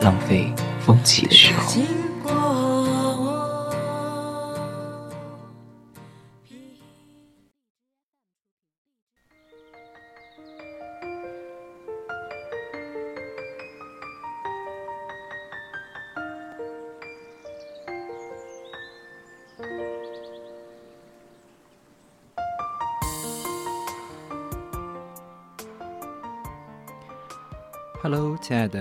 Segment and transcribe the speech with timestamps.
[0.00, 1.99] 浪费风起的时候。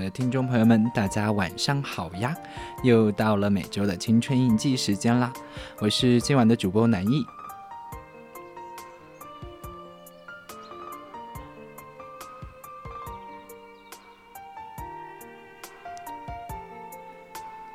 [0.09, 2.36] 听众朋友们，大家晚上好呀！
[2.84, 5.32] 又到了每周的青春印记时间啦，
[5.79, 7.24] 我是今晚的主播南艺。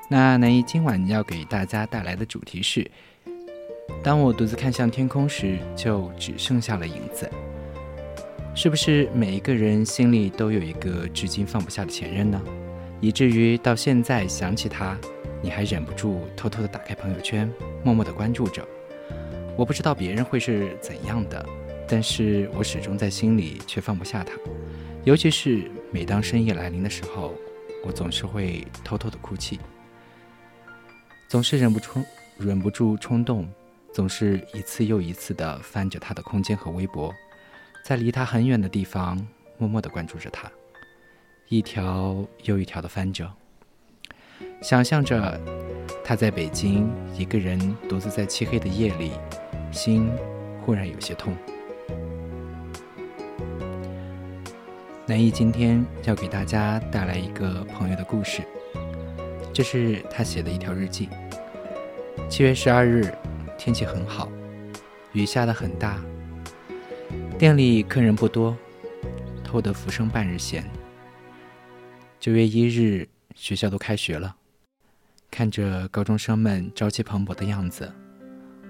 [0.09, 2.89] 那南艺今晚要给大家带来的主题是：
[4.03, 7.31] 当我独自看向天空时，就只剩下了影子。
[8.57, 12.41] 是不是每一个人心里都有一个至今放不下的前任呢？
[13.01, 14.97] 以至于到现在想起他，
[15.43, 17.53] 你还忍不住偷偷的打开朋友圈，
[17.83, 18.65] 默默的关注着。
[19.57, 21.45] 我不知道别人会是怎样的，
[21.89, 24.33] 但是我始终在心里却放不下他。
[25.03, 27.35] 尤其是每当深夜来临的时候，
[27.85, 29.59] 我总是会偷偷的哭泣，
[31.29, 32.05] 总是忍不住
[32.39, 33.49] 忍不住冲动，
[33.93, 37.13] 总是一次又一次的翻着他的空间和微博。
[37.85, 39.15] 在离他很远的地方，
[39.59, 40.51] 默默地关注着他，
[41.51, 43.31] 一条又一条的翻着，
[44.63, 45.39] 想象着
[46.03, 49.13] 他在北京一个人独自在漆黑的夜里，
[49.71, 50.11] 心
[50.63, 51.37] 忽然有些痛。
[55.05, 58.41] 南艺今天要给大家带来一个朋友的故事，
[59.53, 61.11] 这是他写的一条日记。
[62.31, 63.13] 七月十二日，
[63.59, 64.31] 天气很好，
[65.13, 66.03] 雨下的很大。
[67.37, 68.57] 店里客人不多，
[69.43, 70.65] 偷得浮生半日闲。
[72.21, 74.37] 九月一日，学校都开学了，
[75.33, 77.93] 看着高中生们朝气蓬勃的样子，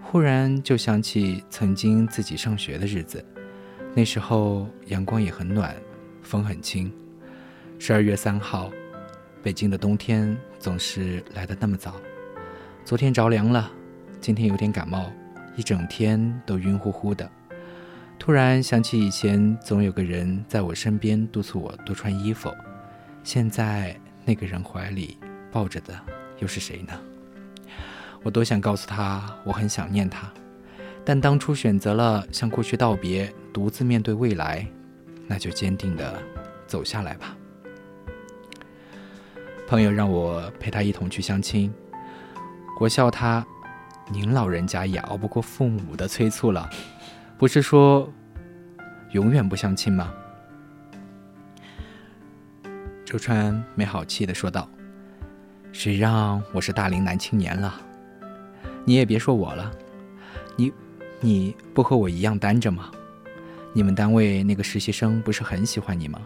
[0.00, 3.22] 忽然就想起曾经自己上学的日子。
[3.94, 5.76] 那时候阳光也很暖，
[6.22, 6.91] 风很轻。
[7.78, 8.70] 十二月三号，
[9.42, 11.96] 北京的冬天总是来得那么早。
[12.82, 13.70] 昨天着凉了，
[14.22, 15.12] 今天有点感冒，
[15.54, 17.31] 一整天都晕乎乎的。
[18.24, 22.50] 突然想起以前，总有个人在我身边督促我多穿衣服。
[23.22, 25.18] 现在那个人怀里
[25.52, 25.94] 抱着的
[26.38, 26.98] 又是谁呢？
[28.22, 30.32] 我多想告诉他我很想念他，
[31.04, 34.66] 但当初选择了向过去道别，独自面对未来，
[35.26, 36.18] 那就坚定的
[36.66, 37.36] 走下来吧。
[39.68, 41.70] 朋友让我陪他一同去相亲，
[42.80, 43.46] 我笑他
[44.10, 46.70] ：“您老人家也熬不过父母的催促了。”
[47.36, 48.08] 不是说
[49.10, 50.14] 永远不相亲吗？
[53.04, 54.68] 周川没好气的说道
[55.72, 57.74] ：“谁让我是大龄男青年了？
[58.84, 59.70] 你也别说我了，
[60.56, 60.72] 你
[61.20, 62.90] 你不和我一样单着吗？
[63.72, 66.20] 你们单位那个实习生不是很喜欢你吗？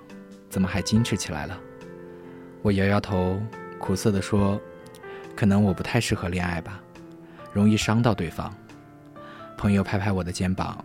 [0.50, 1.58] 怎么还矜持起来了？”
[2.60, 3.40] 我摇摇头，
[3.78, 4.60] 苦涩的说
[5.34, 6.82] ：“可能我不太适合恋爱吧，
[7.52, 8.54] 容易伤到对方。”
[9.56, 10.84] 朋友拍拍我的肩膀。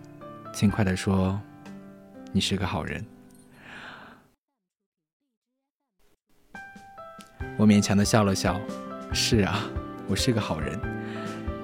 [0.53, 1.41] 轻快地说
[2.31, 3.03] ：“你是个好人。”
[7.58, 8.62] 我勉强的笑了笑
[9.12, 9.62] ：“是啊，
[10.08, 10.80] 我是个好人，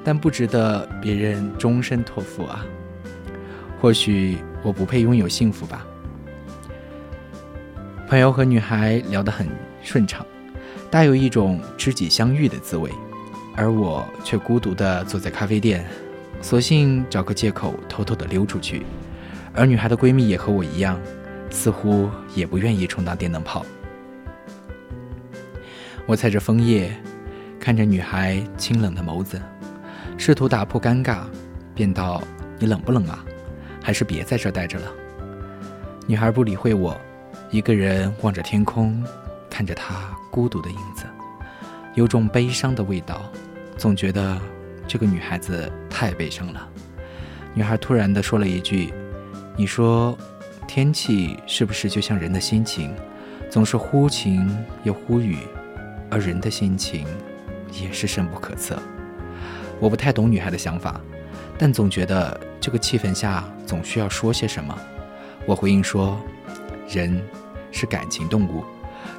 [0.03, 2.65] 但不值得别人终身托付啊。
[3.79, 5.85] 或许我不配拥有幸福吧。”
[8.09, 9.47] 朋友和女孩聊得很
[9.83, 10.25] 顺畅，
[10.89, 12.89] 大有一种知己相遇的滋味，
[13.55, 15.85] 而我却孤独的坐在咖啡店。
[16.41, 18.85] 索性找个借口偷偷的溜出去，
[19.53, 20.99] 而女孩的闺蜜也和我一样，
[21.49, 23.65] 似乎也不愿意充当电灯泡。
[26.05, 26.95] 我踩着枫叶，
[27.59, 29.39] 看着女孩清冷的眸子，
[30.17, 31.19] 试图打破尴尬，
[31.75, 32.23] 便道
[32.57, 33.23] ：“你冷不冷啊？
[33.83, 34.87] 还是别在这待着了。”
[36.07, 36.99] 女孩不理会我，
[37.51, 39.03] 一个人望着天空，
[39.49, 41.03] 看着她孤独的影子，
[41.95, 43.21] 有种悲伤的味道，
[43.77, 44.39] 总觉得。
[44.89, 46.67] 这个女孩子太悲伤了。
[47.53, 48.91] 女孩突然的说了一句
[49.55, 50.17] ：“你说，
[50.67, 52.91] 天气是不是就像人的心情，
[53.51, 54.49] 总是忽晴
[54.81, 55.37] 又忽雨，
[56.09, 57.05] 而人的心情
[57.71, 58.81] 也是深不可测。
[59.79, 60.99] 我不太懂女孩的想法，
[61.55, 64.75] 但总觉得这个气氛下总需要说些什么。
[65.45, 66.19] 我回应说
[66.89, 67.21] ：“人
[67.71, 68.63] 是感情动物，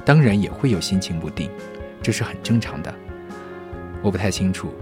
[0.03, 1.49] 当然也会有心情不定，
[2.01, 2.93] 这是很正常的。”
[4.03, 4.73] 我不太清楚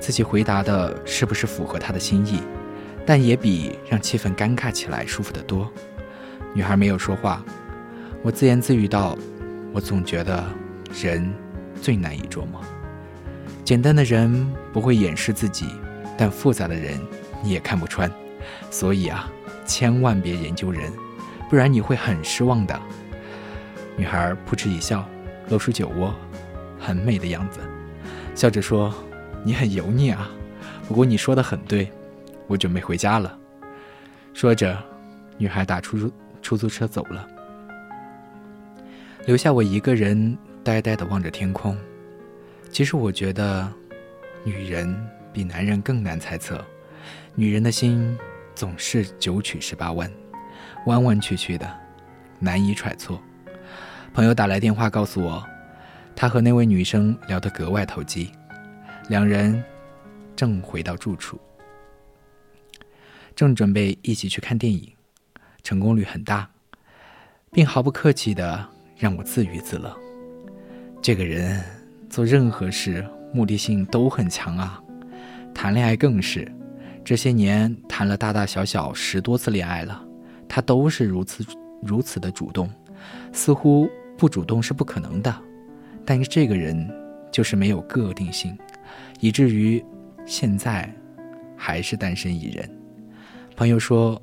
[0.00, 2.40] 自己回答的是不是符合她的心意，
[3.04, 5.70] 但也比让气氛尴尬起来舒服得多。
[6.54, 7.44] 女孩没有说话，
[8.22, 9.16] 我自言自语道
[9.72, 10.44] ：“我总觉得
[11.02, 11.32] 人
[11.80, 12.60] 最难以捉摸。
[13.64, 15.66] 简单的人不会掩饰自己，
[16.16, 17.00] 但复杂的人
[17.42, 18.10] 你也看不穿。
[18.70, 19.30] 所以啊。”
[19.68, 20.92] 千万别研究人，
[21.50, 22.80] 不然你会很失望的。
[23.96, 25.04] 女孩扑哧一笑，
[25.48, 26.14] 露出酒窝，
[26.78, 27.58] 很美的样子，
[28.32, 28.94] 笑着说
[29.44, 30.28] ：“你很油腻啊，
[30.88, 31.90] 不过你说的很对，
[32.46, 33.38] 我准备回家了。”
[34.34, 34.76] 说着，
[35.38, 36.12] 女孩打出租
[36.42, 37.26] 出租车走了，
[39.24, 41.76] 留下我一个人呆呆的望着天空。
[42.70, 43.72] 其实我觉得，
[44.44, 44.94] 女人
[45.32, 46.64] 比男人更难猜测，
[47.34, 48.16] 女人的心。
[48.54, 50.10] 总是九曲十八弯，
[50.86, 51.70] 弯弯曲曲的，
[52.38, 53.14] 难以揣测。
[54.14, 55.44] 朋友打来电话告诉我，
[56.14, 58.32] 他和那位女生聊得格外投机，
[59.08, 59.62] 两人
[60.34, 61.38] 正回到住处，
[63.36, 64.92] 正准备一起去看电影，
[65.62, 66.48] 成功率很大，
[67.52, 68.66] 并毫不客气的
[68.96, 69.96] 让我自娱自乐。
[71.00, 71.62] 这个人
[72.10, 74.82] 做任何事目的性都很强啊，
[75.54, 76.50] 谈恋爱更是。
[77.04, 80.04] 这些年谈了大大小小十多次恋爱了，
[80.48, 81.44] 他都是如此
[81.80, 82.68] 如此的主动，
[83.32, 83.88] 似乎
[84.18, 85.32] 不主动是不可能的。
[86.04, 86.92] 但是这个人
[87.30, 88.58] 就是没有个定性，
[89.20, 89.84] 以至于
[90.24, 90.92] 现在
[91.56, 92.70] 还是单身一人。
[93.56, 94.20] 朋友说，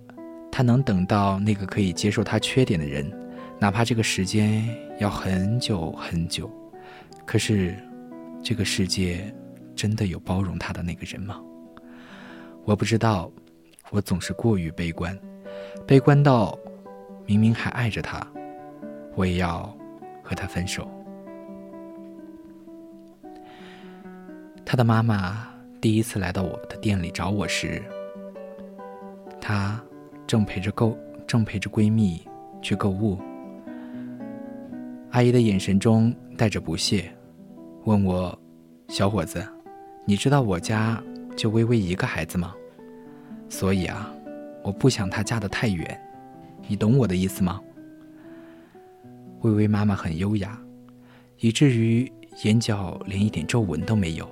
[0.51, 3.11] 他能等到那个可以接受他缺点的人，
[3.59, 4.63] 哪怕这个时间
[4.99, 6.51] 要很久很久。
[7.25, 7.75] 可是，
[8.43, 9.33] 这个世界
[9.75, 11.41] 真的有包容他的那个人吗？
[12.65, 13.31] 我不知道，
[13.89, 15.17] 我总是过于悲观，
[15.87, 16.57] 悲观到
[17.25, 18.25] 明明还爱着他，
[19.15, 19.75] 我也要
[20.21, 20.89] 和他分手。
[24.65, 25.47] 他的妈妈
[25.81, 27.81] 第一次来到我的店里找我时，
[29.39, 29.81] 她
[30.25, 32.25] 正陪着购正陪着闺蜜
[32.61, 33.19] 去购物。
[35.11, 37.11] 阿姨的眼神中带着不屑，
[37.83, 38.37] 问我
[38.89, 39.45] ：“小伙子，
[40.05, 41.01] 你知道我家？”
[41.35, 42.53] 就微微一个孩子吗？
[43.49, 44.13] 所以啊，
[44.63, 45.99] 我不想她嫁得太远，
[46.67, 47.59] 你懂我的意思吗？
[49.41, 50.55] 微微妈妈很优雅，
[51.39, 52.11] 以至于
[52.43, 54.29] 眼角连一点皱纹都没有，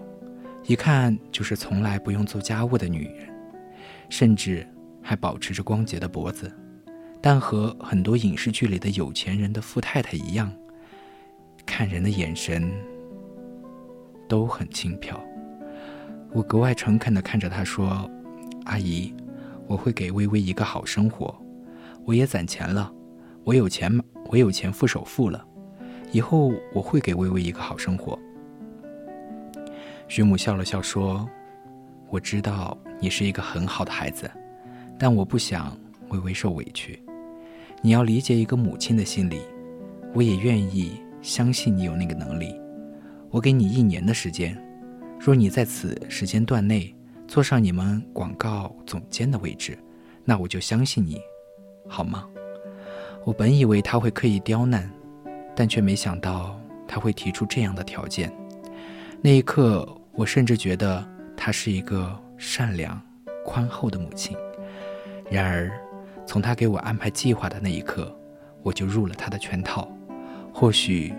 [0.65, 3.27] 一看就是从来不用做家务的女人，
[4.09, 4.65] 甚至
[5.01, 6.51] 还保持着光洁的脖子，
[7.19, 10.51] 但和很多影视剧里的有钱人的富太太一样，
[11.65, 12.71] 看人的眼神
[14.29, 15.19] 都很轻飘。
[16.31, 18.09] 我格外诚恳地看着她说
[18.65, 19.13] ：“阿姨，
[19.67, 21.35] 我会给微微一个好生活。
[22.05, 22.93] 我也攒钱了，
[23.43, 23.91] 我有钱，
[24.29, 25.43] 我有钱付首付了。
[26.11, 28.17] 以后我会给微微一个好生活。”
[30.13, 31.25] 徐母笑了笑说
[32.11, 34.29] ：“我知道你是一个很好的孩子，
[34.99, 35.73] 但我不想
[36.09, 37.01] 微微受委屈。
[37.81, 39.39] 你要理解一个母亲的心理，
[40.13, 42.53] 我也愿意相信你有那个能力。
[43.29, 44.62] 我给你一年的时间。”
[45.17, 46.93] 若你在此时间段内
[47.25, 49.79] 坐上你们广告总监的位置，
[50.25, 51.21] 那我就相信你，
[51.88, 52.27] 好吗？
[53.24, 54.91] 我本以为他会刻意刁难，
[55.55, 58.29] 但却没想到他会提出这样的条件。
[59.21, 63.01] 那一刻，我甚至觉得她是一个善良、
[63.46, 64.36] 宽厚的母亲。
[65.30, 65.72] 然而，
[66.25, 68.15] 从她给我安排计划的那一刻，
[68.63, 69.91] 我就入了她的圈套。
[70.53, 71.13] 或许，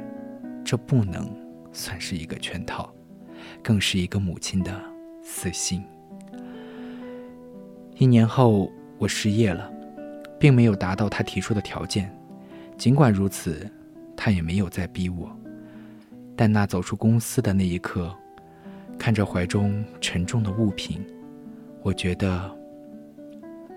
[0.64, 1.28] 这不能
[1.72, 2.92] 算是一个圈套。
[3.60, 4.72] 更是一个母亲的
[5.22, 5.82] 私心。
[7.96, 9.70] 一年后，我失业了，
[10.38, 12.12] 并没有达到他提出的条件。
[12.78, 13.68] 尽管如此，
[14.16, 15.30] 他也没有再逼我。
[16.36, 18.14] 但那走出公司的那一刻，
[19.02, 21.04] 看着怀中沉重的物品，
[21.82, 22.56] 我觉得，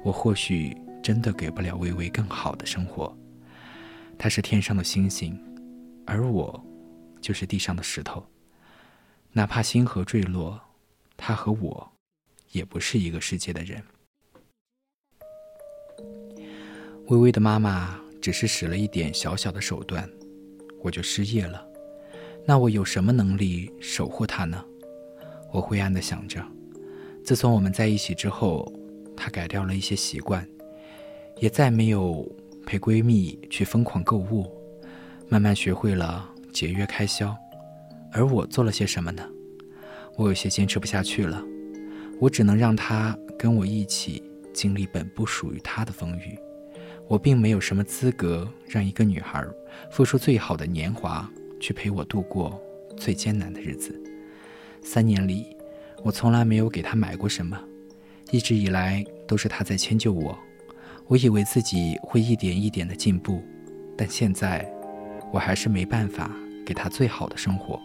[0.04, 3.12] 我或许真的给不了微微更好的生活。
[4.20, 5.36] 他是天上的星星，
[6.06, 6.64] 而我，
[7.20, 8.24] 就是地上的石头。
[9.32, 10.62] 哪怕星河坠落，
[11.18, 11.92] 他和我
[12.52, 13.82] 也不是一个世界的人。
[17.08, 20.08] 微微的妈妈只是使了一点小小的手段，
[20.84, 21.68] 我就失业了。
[22.46, 24.64] 那我有什么能力守护她呢？
[25.56, 26.44] 我灰暗的想着。
[27.24, 28.70] 自从我们在一起之后，
[29.16, 30.46] 她改掉了一些习惯，
[31.40, 32.30] 也再没有
[32.66, 34.52] 陪闺蜜去疯狂购物，
[35.30, 37.36] 慢慢学会了节约开销。
[38.12, 39.24] 而我做了些什么呢？
[40.18, 41.42] 我有些坚持不下去了。
[42.20, 46.38] 我只能让他跟我一起经历本不属于他的风雨。
[47.08, 49.46] 我并没有什么资格让一个女孩
[49.92, 52.60] 付出最好的年华去陪我度过
[52.98, 54.02] 最艰难的日子。
[54.86, 55.48] 三年里，
[56.04, 57.60] 我从来没有给他买过什么，
[58.30, 60.38] 一直以来都是他在迁就我。
[61.08, 63.44] 我以为自己会一点一点的进步，
[63.98, 64.64] 但现在，
[65.34, 66.30] 我还是没办法
[66.64, 67.82] 给他最好的生活。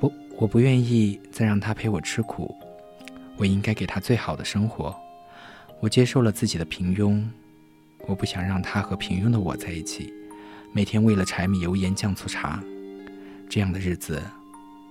[0.00, 2.52] 不，我不愿意再让他陪我吃苦。
[3.36, 4.94] 我应该给他最好的生活。
[5.78, 7.24] 我接受了自己的平庸。
[8.08, 10.12] 我不想让他和平庸的我在一起，
[10.72, 12.60] 每天为了柴米油盐酱醋茶，
[13.48, 14.20] 这样的日子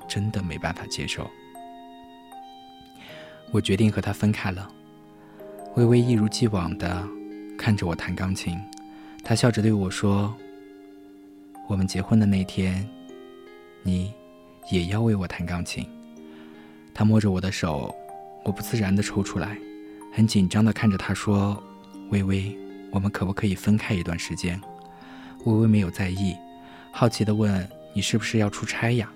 [0.10, 1.30] 真的没办法接受。
[3.52, 4.70] 我决定和他分开了。
[5.76, 7.08] 微微一如既往的
[7.58, 8.60] 看着我弹钢琴，
[9.24, 10.36] 他笑着对我说
[11.70, 12.86] ：“我们结婚的那天，
[13.84, 14.12] 你
[14.72, 15.88] 也要为我弹钢琴。”
[16.94, 17.96] 他摸着我的手，
[18.44, 19.58] 我不自然的抽出来，
[20.12, 21.62] 很紧张的看着他说
[22.10, 22.54] ：“微微。”
[22.92, 24.60] 我们可不可以分开一段时间？
[25.46, 26.36] 微微没有在意，
[26.92, 29.08] 好奇的问：“你是不是要出差呀？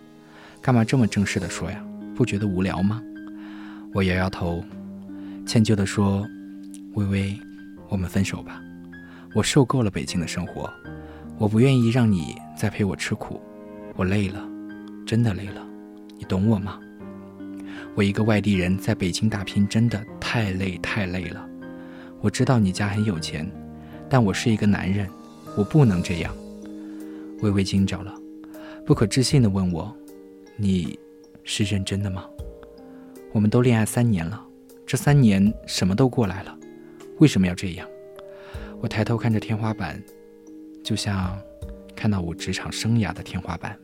[0.64, 1.84] 干嘛这么正式的说呀？
[2.16, 3.02] 不觉得无聊吗？”
[3.94, 4.64] 我摇摇头，
[5.46, 6.26] 歉疚地说
[6.96, 7.38] ：“微微，
[7.90, 8.62] 我们分手吧。
[9.36, 10.72] 我受够了北京的生活，
[11.38, 13.42] 我不愿意让你再陪我吃苦。
[13.98, 14.42] 我累了，
[15.06, 15.68] 真的累了。
[16.18, 16.80] 你懂我吗？
[17.94, 21.46] 我一个外地人在北京打拼，真的太累太累了。
[22.22, 23.46] 我知道你家很有钱。”
[24.10, 25.10] 但我是一个男人，
[25.58, 26.34] 我不能这样。
[27.42, 28.14] 微微惊着了，
[28.86, 29.94] 不可置信地问我
[30.56, 31.00] ：“你
[31.44, 32.26] 是认真的吗？
[33.32, 34.42] 我们都恋爱三年了，
[34.86, 36.58] 这三年什么都过来了，
[37.20, 37.88] 为什么要这样？”
[38.80, 40.02] 我抬头看着天花板，
[40.84, 41.40] 就像
[41.96, 43.78] 看到我职场生涯的天花板。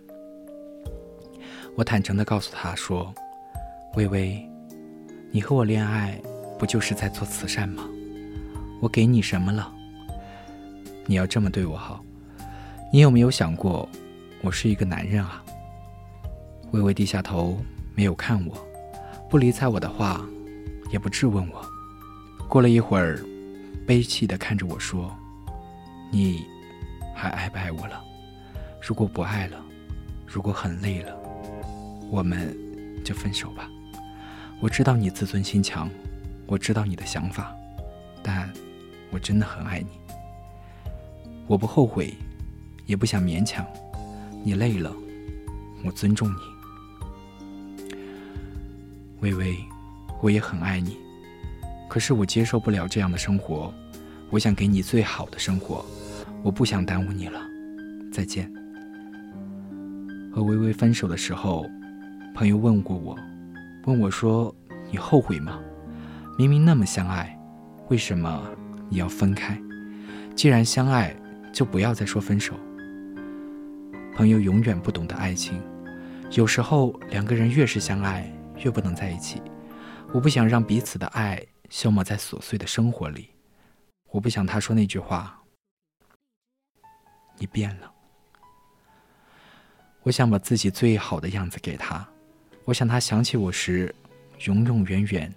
[1.76, 3.14] 我坦诚地告诉他说
[3.96, 4.46] ：“微微，
[5.32, 6.20] 你和我恋爱，
[6.58, 7.90] 不就是在做慈善吗？
[8.82, 9.74] 我给你什么了？”
[11.08, 12.04] 你要这么对我好，
[12.94, 13.90] 你有没有想过，
[14.42, 15.44] 我是一个男人啊？
[16.72, 17.58] 微微低下头，
[17.96, 18.68] 没有看我，
[19.30, 20.26] 不理睬我的话，
[20.92, 21.66] 也不质问我。
[22.48, 23.20] 过了一会儿，
[23.88, 25.16] 悲戚地看着我说
[26.12, 26.46] ：“你
[27.16, 28.04] 还爱不爱我了？
[28.82, 29.60] 如果不爱了，
[30.28, 31.16] 如果很累了，
[32.10, 32.56] 我们
[33.04, 33.70] 就分手吧。
[34.60, 35.90] 我知道你自尊心强，
[36.46, 37.56] 我知道你的想法，
[38.22, 38.52] 但
[39.12, 39.88] 我真的很爱你。”
[41.48, 42.14] 我不后悔，
[42.86, 43.66] 也不想勉强。
[44.44, 44.94] 你累了，
[45.84, 46.49] 我尊重你。
[49.22, 49.58] 微微，
[50.22, 50.98] 我也很爱你，
[51.88, 53.74] 可是我接受不了这样的生活。
[54.30, 55.86] 我想给你最好的生活，
[56.44, 57.42] 我不想耽误你了。
[58.12, 58.52] 再见。
[60.32, 61.66] 和微微分手的时候，
[62.34, 63.18] 朋友问过我，
[63.86, 64.54] 问我说
[64.92, 65.60] ：“你后悔吗？
[66.38, 67.38] 明明那么相爱，
[67.90, 68.44] 为什么
[68.90, 69.60] 你要分开？
[70.36, 71.16] 既然相爱。”
[71.52, 72.54] 就不要再说分手。
[74.16, 75.60] 朋友永远不懂得爱情，
[76.34, 79.42] 有时候两个人越是相爱，越不能在一起。
[80.14, 83.30] 我不想让彼此的爱消磨在琐碎的生活里，
[84.12, 85.42] 我不想他说那句话
[87.38, 87.92] ：“你变了。”
[90.02, 92.08] 我想把自己最好的样子给他，
[92.66, 93.94] 我想他想起我时，
[94.46, 95.34] 永永远远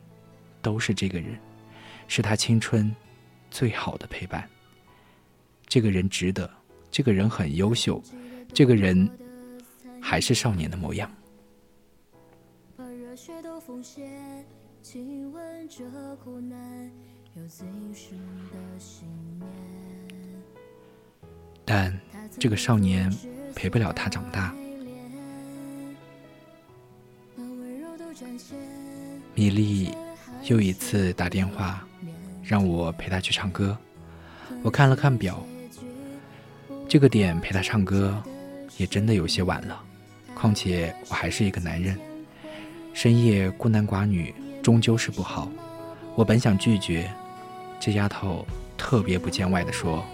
[0.62, 1.38] 都是这个人，
[2.08, 2.94] 是他青春
[3.50, 4.48] 最好的陪伴。
[5.66, 6.48] 这个人值得，
[6.90, 8.02] 这个人很优秀，
[8.54, 9.10] 这个人
[10.00, 11.12] 还是少年的模样。
[13.64, 14.02] 风雪
[14.83, 15.85] 亲吻着
[16.16, 16.90] 苦难
[17.37, 17.64] 有最
[17.95, 18.19] 深
[18.50, 19.07] 的心
[21.64, 21.97] 但
[22.40, 23.09] 这个少年
[23.54, 24.52] 陪不了他长大。
[29.35, 29.95] 米粒
[30.42, 31.87] 又一次打电话
[32.42, 33.78] 让我陪他去唱歌，
[34.64, 35.40] 我看了看表。
[36.88, 38.21] 这个点陪他唱歌，
[38.76, 39.81] 也真的有些晚了。
[40.35, 41.97] 况且我还是一个男人，
[42.92, 45.50] 深夜孤男寡女终究是不好。
[46.14, 47.11] 我本想拒绝，
[47.80, 48.46] 这丫头
[48.76, 50.04] 特别不见外的说：“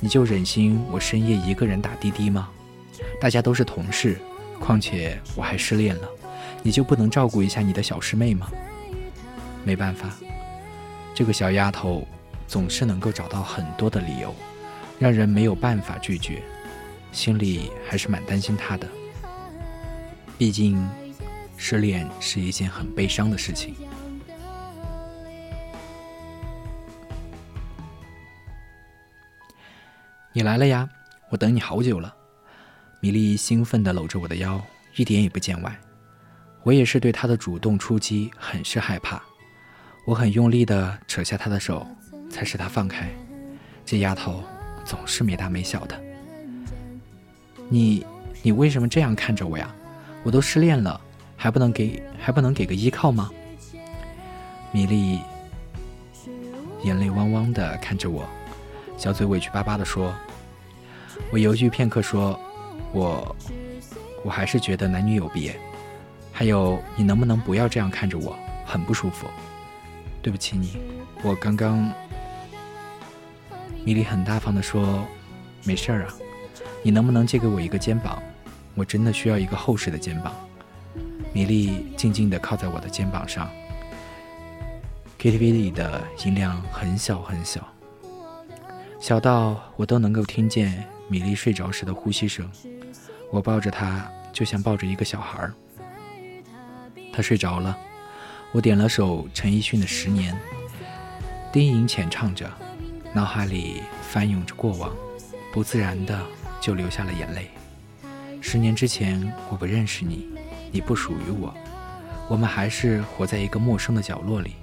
[0.00, 2.48] 你就忍心我深夜一个人打滴滴吗？
[3.20, 4.18] 大家都是同事，
[4.58, 6.08] 况且我还失恋了，
[6.62, 8.50] 你就不能照顾一下你的小师妹吗？”
[9.62, 10.10] 没办法，
[11.14, 12.06] 这个小丫头
[12.46, 14.34] 总是能够找到很多的理由。
[14.98, 16.42] 让人没有办法拒绝，
[17.10, 18.86] 心里还是蛮担心她的。
[20.36, 20.86] 毕竟，
[21.62, 23.74] 失恋是一件很悲伤的事情。
[30.32, 30.88] 你来了呀，
[31.28, 32.12] 我等你好久了。
[33.00, 34.58] 米莉兴奋地搂着我的腰，
[34.96, 35.78] 一点也不见外。
[36.62, 39.22] 我也是对她的主动出击很是害怕，
[40.06, 41.86] 我很用力地扯下她的手，
[42.30, 43.10] 才使她放开。
[43.84, 44.42] 这丫头
[44.82, 46.02] 总是没大没小的。
[47.68, 48.06] 你，
[48.42, 49.72] 你为什么这样看着我呀？
[50.22, 50.98] 我都失恋了，
[51.42, 53.30] 还不能给还不能给个依靠吗？
[54.72, 55.20] 米莉
[56.82, 58.28] 眼泪汪汪地看着我，
[58.98, 60.14] 小嘴委屈巴巴地说
[61.32, 62.38] ：“我犹豫片刻，说，
[62.92, 63.34] 我，
[64.22, 65.58] 我还是觉得男女有别。”
[66.30, 69.26] 还有，你能不能不要这样看着我，很不舒服。
[70.20, 70.76] 对不起你，
[71.22, 71.90] 我刚刚。
[73.82, 75.06] 米莉很大方地说
[75.64, 76.12] ：“没事儿啊，
[76.82, 78.22] 你能不能借给我一个肩膀？
[78.74, 80.34] 我真的需要一个厚实的肩膀。”
[81.32, 83.48] 米粒静静地靠在我的肩膀上。
[85.18, 87.66] KTV 里的音量很小很小，
[88.98, 92.50] 小到我都能够听见米粒睡着时的呼吸声。
[93.30, 95.54] 我抱着她，就像抱着一个小孩儿。
[97.12, 97.76] 他睡着了，
[98.52, 100.34] 我点了首陈奕迅的《十年》，
[101.52, 102.50] 低吟浅唱着，
[103.12, 104.94] 脑海里翻涌着过往，
[105.52, 106.18] 不自然的
[106.60, 107.50] 就流下了眼泪。
[108.40, 110.28] 十年之前，我不认识你，
[110.72, 111.52] 你不属于我，
[112.28, 114.54] 我们还是活在一个陌生的角落里。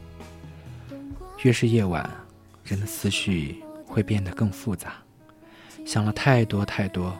[1.43, 2.09] 越是夜晚，
[2.63, 4.93] 人的思绪会变得更复杂，
[5.85, 7.17] 想了太多太多，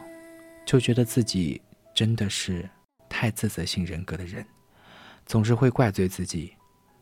[0.64, 1.60] 就觉得自己
[1.94, 2.68] 真的是
[3.08, 4.44] 太自责性人格的人。
[5.26, 6.54] 总是会怪罪自己，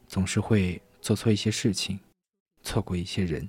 [0.08, 2.00] 总是会做错一些事情，
[2.62, 3.48] 错过一些人。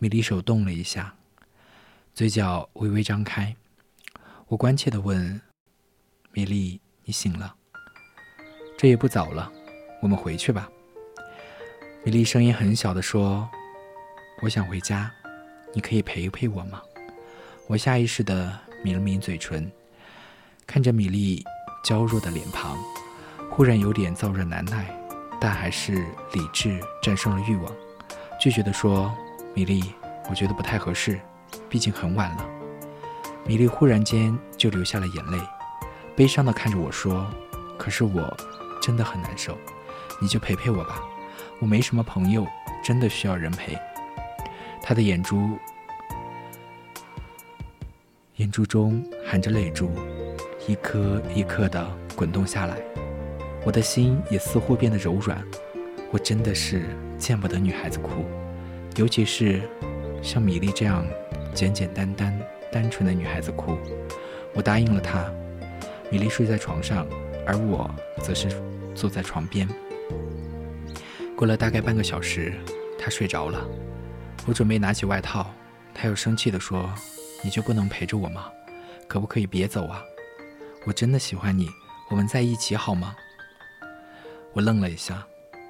[0.00, 1.14] 米莉手动了一下，
[2.12, 3.54] 嘴角微微张开。
[4.48, 5.40] 我关切地问
[6.32, 7.52] ：“米莉，你醒了？
[8.78, 9.50] 这也不早了，
[10.00, 10.70] 我们回去吧。”
[12.06, 13.50] 米莉声音很小地说
[14.44, 15.10] ：“我想回家，
[15.74, 16.80] 你可以陪陪我吗？”
[17.66, 19.68] 我下意识地抿了抿嘴唇，
[20.68, 21.44] 看着米莉
[21.82, 22.78] 娇弱的脸庞。
[23.50, 24.86] 忽然有点燥热难耐，
[25.40, 25.94] 但还是
[26.32, 27.74] 理智战胜了欲望，
[28.40, 29.12] 拒绝地说
[29.52, 29.92] ：“米莉，
[30.28, 31.20] 我觉得不太合适，
[31.68, 32.48] 毕竟很晚了。”
[33.44, 35.40] 米莉忽然间就流下了眼泪，
[36.16, 37.26] 悲伤地看着我说
[37.78, 38.36] ：“可是我
[38.80, 39.56] 真的很难受，
[40.20, 41.02] 你就陪陪我吧，
[41.60, 42.46] 我没什么朋友，
[42.82, 43.78] 真的需要人陪。”
[44.82, 45.58] 她的眼珠
[48.36, 49.90] 眼珠中含着泪珠，
[50.66, 52.76] 一颗一颗地滚动下来。
[53.64, 55.42] 我的心也似乎变得柔软，
[56.10, 58.24] 我真的是见不得女孩子哭，
[58.96, 59.62] 尤其是
[60.22, 61.06] 像米粒这样
[61.54, 62.38] 简简单单、
[62.72, 63.76] 单纯的女孩子哭。
[64.54, 65.30] 我答应了她，
[66.10, 67.06] 米莉睡在床上，
[67.46, 67.88] 而我
[68.20, 68.48] 则是
[68.94, 69.68] 坐在床边。
[71.36, 72.52] 过了大概半个小时，
[72.98, 73.64] 她睡着了。
[74.46, 75.54] 我准备拿起外套，
[75.94, 76.92] 她又生气地说
[77.44, 78.50] ：“你就不能陪着我吗？
[79.06, 80.02] 可不可以别走啊？
[80.84, 81.68] 我真的喜欢你，
[82.10, 83.14] 我们在一起好吗？”
[84.52, 85.24] 我愣了一下，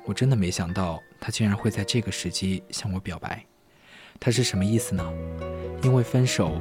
[0.07, 3.45] 我真的没想到他竟然会在这个时机向我表白。
[4.19, 5.13] 他是什么意思呢？
[5.83, 6.59] 因为分手，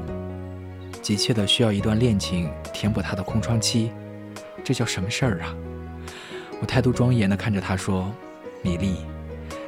[1.01, 3.91] 急切的需要一段恋情填补他的空窗期，
[4.63, 5.55] 这叫什么事儿啊？
[6.61, 8.13] 我态度庄严的看着他说
[8.61, 8.97] ：“米粒，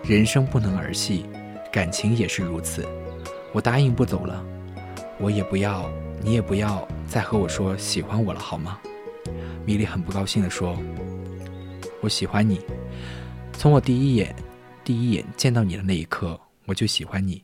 [0.03, 1.25] 人生不能儿戏，
[1.71, 2.85] 感情也是如此。
[3.53, 4.45] 我答应不走了，
[5.19, 5.89] 我也不要，
[6.21, 8.79] 你也不要再和我说喜欢我了，好吗？”
[9.65, 10.77] 米粒很不高兴的说。
[12.01, 12.59] 我喜欢你，
[13.53, 14.35] 从我第一眼、
[14.83, 17.43] 第一眼见到你的那一刻，我就喜欢你。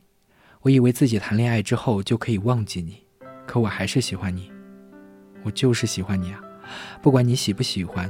[0.62, 3.00] 我以为自己谈恋爱之后就可以忘记你，
[3.48, 4.52] 可我还是喜欢你。
[5.42, 6.40] 我就是喜欢你啊！
[7.00, 8.08] 不管你喜不喜欢，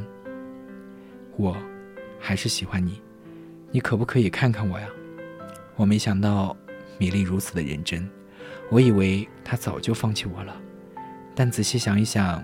[1.36, 1.56] 我
[2.18, 3.00] 还是喜欢你。
[3.70, 4.88] 你可不可以看看我呀？
[5.76, 6.56] 我没想到
[6.98, 8.06] 米粒如此的认真，
[8.70, 10.60] 我以为她早就放弃我了。
[11.34, 12.42] 但仔细想一想，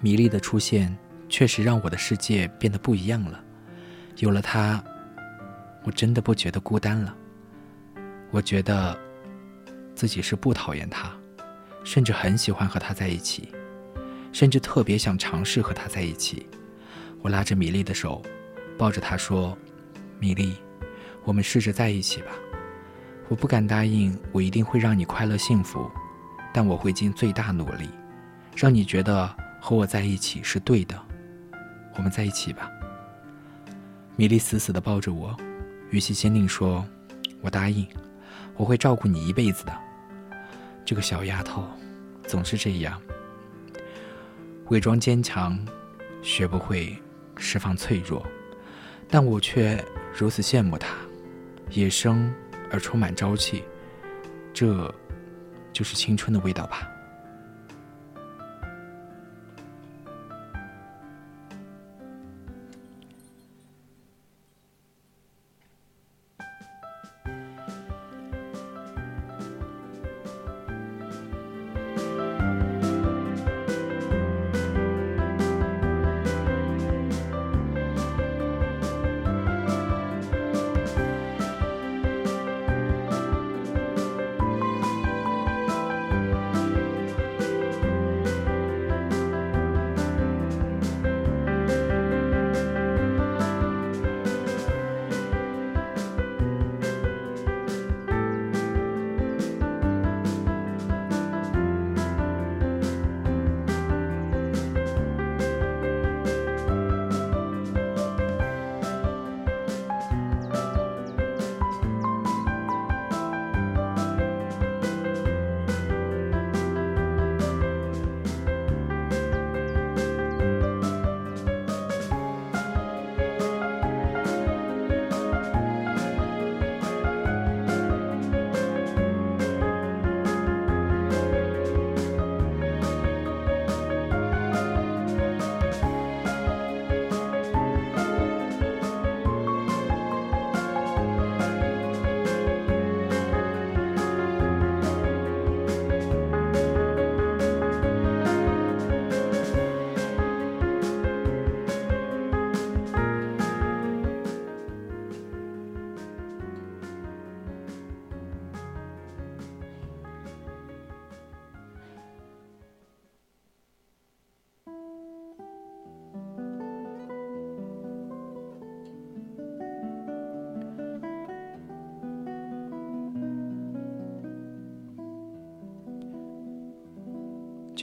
[0.00, 0.96] 米粒的出现。
[1.28, 3.42] 确实让我的世界变得不一样了。
[4.18, 4.80] 有了他，
[5.82, 7.12] 我真的不觉得孤单了。
[8.30, 8.96] 我觉得
[9.92, 11.10] 自己是不讨厌他，
[11.86, 13.48] 甚至很喜欢和他在一起，
[14.32, 16.44] 甚至特别想尝试和他在一起。
[17.22, 18.20] 我拉着米粒的手，
[18.76, 19.56] 抱着她说
[20.18, 20.56] ：“米粒，
[21.22, 22.32] 我们试着在一起吧。
[23.28, 25.88] 我不敢答应我一定会让你快乐幸福，
[26.52, 27.88] 但我会尽最大努力，
[28.56, 31.00] 让你觉得和我在一起是对的。”
[31.94, 32.68] 我们在一起吧。
[34.16, 35.36] 米莉死死地抱着我，
[35.90, 36.84] 语气坚定说
[37.40, 37.86] ：“我答应，
[38.56, 39.72] 我会照顾你一辈子的。”
[40.86, 41.64] 这个小丫头
[42.28, 43.02] 总是这样，
[44.68, 45.58] 伪装坚强，
[46.22, 46.96] 学不会
[47.36, 48.24] 释放脆弱，
[49.08, 49.84] 但我却
[50.16, 50.94] 如此羡慕她，
[51.70, 52.32] 野生
[52.70, 53.64] 而充满朝气。
[54.54, 54.94] 这，
[55.72, 56.88] 就是青春的味道吧。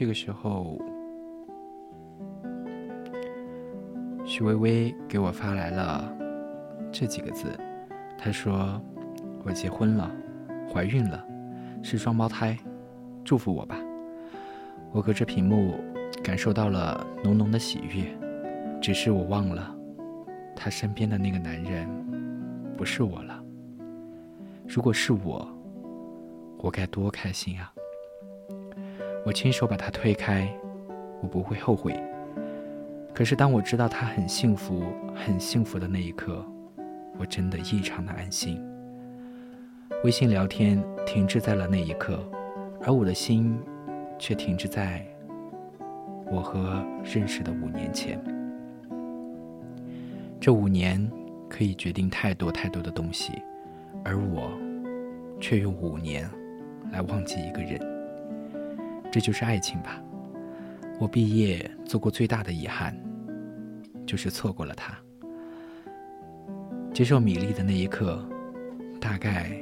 [0.04, 0.78] 这个时候，
[4.26, 6.14] 徐薇薇给我发来了
[6.92, 7.58] 这几个字，
[8.18, 8.82] 她说
[9.46, 10.12] ：“我结婚了，
[10.70, 11.26] 怀孕了，
[11.82, 12.60] 是双胞胎，
[13.24, 13.78] 祝福我吧。”
[14.92, 15.76] 我隔着屏幕
[16.22, 18.04] 感受到了浓浓的喜悦，
[18.82, 19.74] 只是我忘了，
[20.54, 21.88] 她身边的那个男人
[22.76, 23.42] 不是我了。
[24.68, 25.48] 如果是我，
[26.58, 27.73] 我该多开心啊！
[29.26, 30.48] 我亲手把他推开，
[31.22, 31.98] 我不会后悔。
[33.14, 34.84] 可是当我知道他很幸福、
[35.16, 36.46] 很幸福的那一刻，
[37.18, 38.62] 我真的异常的安心。
[40.04, 42.20] 微信聊天停滞在了那一刻，
[42.82, 43.58] 而我的心
[44.20, 45.06] 却停滞在
[46.26, 48.20] 我和认识的五年前。
[50.42, 51.10] 这五年
[51.48, 53.32] 可以决定太多太多的东西，
[54.04, 54.52] 而我
[55.40, 56.30] 却用五年
[56.92, 57.93] 来忘记一个人。
[59.14, 60.02] 这就是爱情吧。
[61.00, 62.98] 我毕业做过最大的遗憾，
[64.08, 64.98] 就是错过了他。
[66.92, 68.28] 接受米粒的那一刻，
[69.00, 69.56] 大概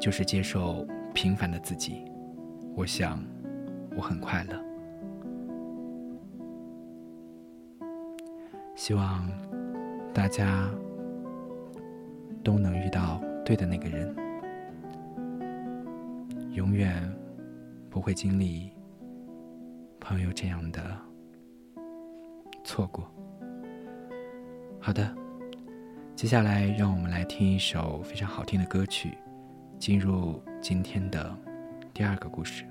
[0.00, 2.02] 就是接受平凡的自己。
[2.74, 3.22] 我想，
[3.94, 4.58] 我很快乐。
[8.74, 9.30] 希望
[10.14, 10.66] 大家
[12.42, 14.16] 都能遇到对的那个人，
[16.54, 17.06] 永远
[17.90, 18.70] 不会经历。
[20.08, 20.98] 朋友这样的
[22.64, 23.06] 错过。
[24.80, 25.14] 好的，
[26.16, 29.18] 接下来让我们来听一首非常好听的歌曲，
[29.78, 31.36] 进入今天的
[31.92, 32.64] 第二个故事。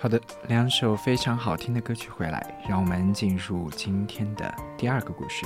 [0.00, 5.44] 好的，两首非常好听的歌曲回来，让我们进入今天的第二个故事。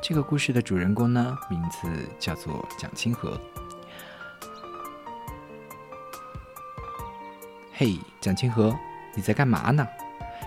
[0.00, 3.36] 这个故事的主人公呢，名字叫做蒋清河。
[7.72, 8.72] 嘿，蒋清河，
[9.16, 9.84] 你在干嘛呢？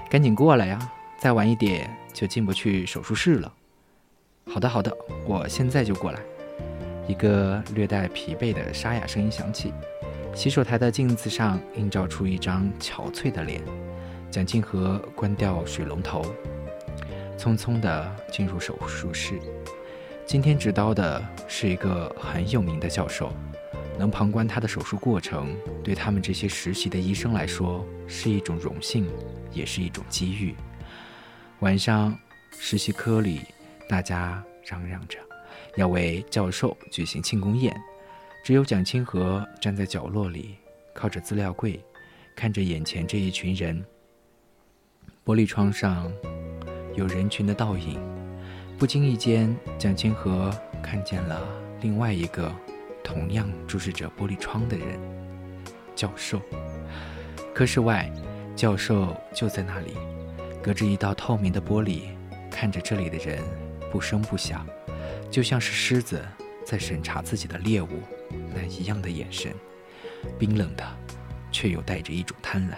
[0.10, 0.80] 赶紧过来呀！
[1.17, 3.54] 再晚一点就进不去手术室了。
[4.48, 4.95] 好的，好的，
[5.28, 6.21] 我现在就过来。
[7.06, 9.74] 一个略带疲惫的沙哑声音响起。
[10.36, 13.63] 洗手台的镜子上映照出一张憔悴的脸。
[14.30, 16.21] 蒋庆和关掉水龙头，
[17.38, 19.39] 匆匆地进入手术室。
[20.26, 23.32] 今天执刀的是一个很有名的教授，
[23.98, 29.08] 能旁观他的手术过程，对他们这些实习的医生来说是一种荣幸，
[29.54, 30.54] 也是一种机遇。
[31.62, 32.13] 晚上，
[32.60, 33.39] 实习科里
[33.88, 35.17] 大家嚷嚷着
[35.78, 37.74] 要为教授举行庆功宴。
[38.46, 40.54] 只有蒋清河站在角落里，
[40.94, 41.84] 靠着资料柜，
[42.36, 43.84] 看着眼前这一群人。
[45.26, 46.14] 玻璃窗上
[46.94, 48.00] 有人群的倒影，
[48.78, 50.52] 不经意间，蒋清河
[50.84, 51.42] 看见了
[51.82, 52.54] 另外一个
[53.04, 54.90] 同样注视着玻璃窗的人——
[55.98, 56.40] 教授。
[57.52, 58.14] 科室外，
[58.56, 59.96] 教授就在那里，
[60.62, 62.02] 隔着一道透明的玻璃，
[62.52, 63.42] 看着这里的人，
[63.92, 64.64] 不声不响，
[65.32, 66.24] 就像是狮子。
[66.68, 67.88] 在审查自己的猎物，
[68.54, 69.54] 那一样的眼神，
[70.38, 70.86] 冰冷的，
[71.52, 72.76] 却又带着一种贪婪。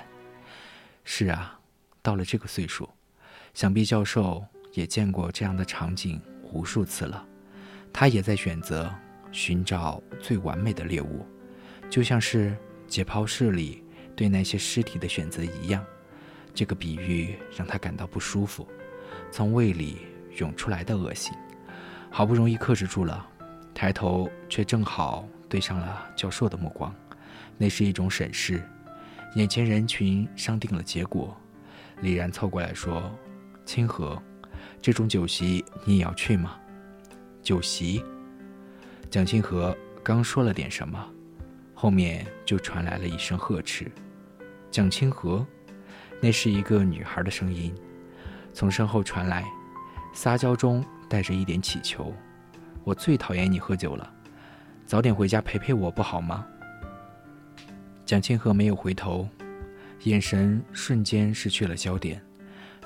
[1.03, 1.59] 是啊，
[2.01, 2.89] 到了这个岁数，
[3.53, 4.43] 想必教授
[4.73, 7.25] 也见过这样的场景无数次了。
[7.93, 8.93] 他也在选择
[9.31, 11.25] 寻找最完美的猎物，
[11.89, 12.55] 就像是
[12.87, 13.83] 解剖室里
[14.15, 15.83] 对那些尸体的选择一样。
[16.53, 18.67] 这个比喻让他感到不舒服，
[19.31, 19.99] 从胃里
[20.37, 21.33] 涌出来的恶心，
[22.09, 23.25] 好不容易克制住了。
[23.73, 26.93] 抬头却正好对上了教授的目光，
[27.57, 28.61] 那是一种审视。
[29.35, 31.35] 眼前人群商定了结果，
[32.01, 33.11] 李然凑过来说
[33.65, 34.21] ：“清河，
[34.81, 36.57] 这种酒席你也要去吗？”
[37.43, 38.03] 酒席，
[39.09, 41.05] 蒋清河刚说了点什么，
[41.73, 43.91] 后面就传来了一声呵斥
[44.71, 45.45] ：“蒋清河！”
[46.19, 47.75] 那是一个女孩的声音，
[48.51, 49.45] 从身后传来，
[50.13, 52.11] 撒娇中带着一点乞求。
[52.83, 54.11] 我最讨厌你喝酒了，
[54.87, 56.47] 早点回家陪陪我不好吗？
[58.05, 59.27] 蒋清河没有回头，
[60.03, 62.23] 眼神瞬间失去了焦点。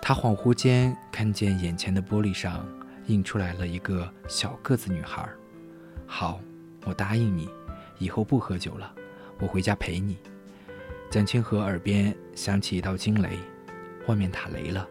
[0.02, 2.68] 他恍惚间看见眼前的玻璃上
[3.06, 5.30] 映出来了一个小个子女孩。
[6.08, 6.42] 好，
[6.86, 7.48] 我答应你，
[8.00, 8.92] 以后不喝酒了，
[9.38, 10.18] 我回家陪你。
[11.12, 13.38] 蒋清河耳边响起一道惊雷，
[14.08, 14.88] 外面打雷了。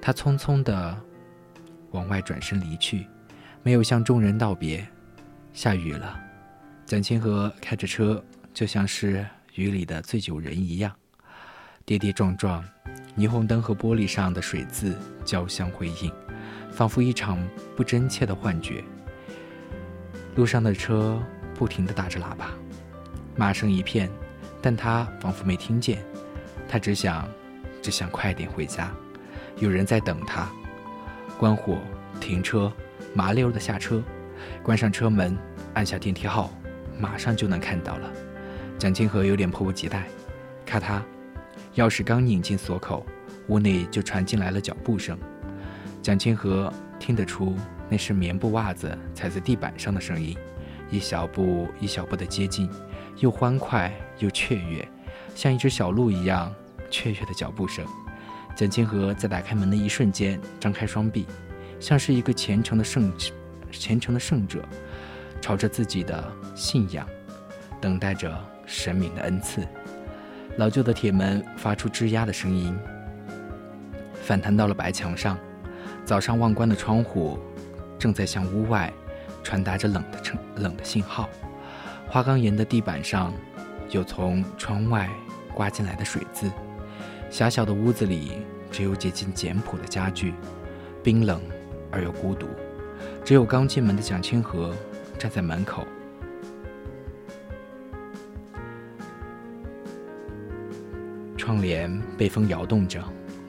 [0.00, 0.96] 他匆匆地
[1.90, 3.04] 往外转身离去。
[3.64, 4.86] 没有向众人道别，
[5.52, 6.22] 下雨了。
[6.86, 8.24] 蒋清河开着车，
[8.54, 9.26] 就像是
[9.56, 10.92] 雨里的醉酒人一样，
[11.84, 12.64] 跌跌撞撞。
[13.16, 16.12] 霓虹灯和玻璃上的水渍交相辉映，
[16.70, 18.84] 仿佛一场不真切的幻觉。
[20.36, 21.20] 路上的车
[21.56, 22.50] 不停地打着喇叭，
[23.34, 24.08] 骂声一片，
[24.62, 26.04] 但他仿佛没听见。
[26.68, 27.28] 他只想，
[27.82, 28.94] 只想快点回家。
[29.58, 30.48] 有人在等他。
[31.36, 31.78] 关火，
[32.20, 32.72] 停车。
[33.12, 34.02] 麻溜的下车，
[34.62, 35.36] 关上车门，
[35.74, 36.52] 按下电梯号，
[36.98, 38.12] 马上就能看到了。
[38.78, 40.04] 蒋清河有点迫不及待。
[40.64, 41.00] 咔嗒，
[41.76, 43.06] 钥匙刚拧进锁口，
[43.48, 45.16] 屋内就传进来了脚步声。
[46.02, 47.54] 蒋清河听得出
[47.88, 50.36] 那是棉布袜子踩在地板上的声音，
[50.90, 52.68] 一小步一小步的接近，
[53.18, 54.86] 又欢快又雀跃，
[55.34, 56.52] 像一只小鹿一样
[56.90, 57.84] 雀跃的脚步声。
[58.54, 61.26] 蒋清河在打开门的一瞬间，张开双臂。
[61.78, 63.12] 像是一个虔诚的圣，
[63.70, 64.66] 虔诚的圣者，
[65.40, 66.24] 朝着自己的
[66.54, 67.06] 信仰，
[67.80, 68.32] 等待着
[68.66, 69.66] 神明的恩赐。
[70.56, 72.76] 老旧的铁门发出吱呀的声音，
[74.22, 75.38] 反弹到了白墙上。
[76.04, 77.38] 早上忘关的窗户，
[77.98, 78.92] 正在向屋外
[79.42, 81.28] 传达着冷的称冷的信号。
[82.08, 83.32] 花岗岩的地板上，
[83.90, 85.10] 有从窗外
[85.54, 86.50] 刮进来的水渍。
[87.30, 88.32] 狭小的屋子里，
[88.70, 90.34] 只有几件简朴的家具，
[91.02, 91.40] 冰冷。
[91.92, 92.48] 而又孤独，
[93.24, 94.74] 只有刚进门的蒋清河
[95.18, 95.86] 站在门口，
[101.36, 103.02] 窗帘被风摇动着，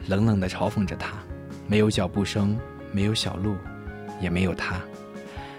[0.07, 1.13] 冷冷地嘲讽着他。
[1.68, 2.57] 没有脚步声，
[2.91, 3.57] 没有小路，
[4.22, 4.80] 也没有他。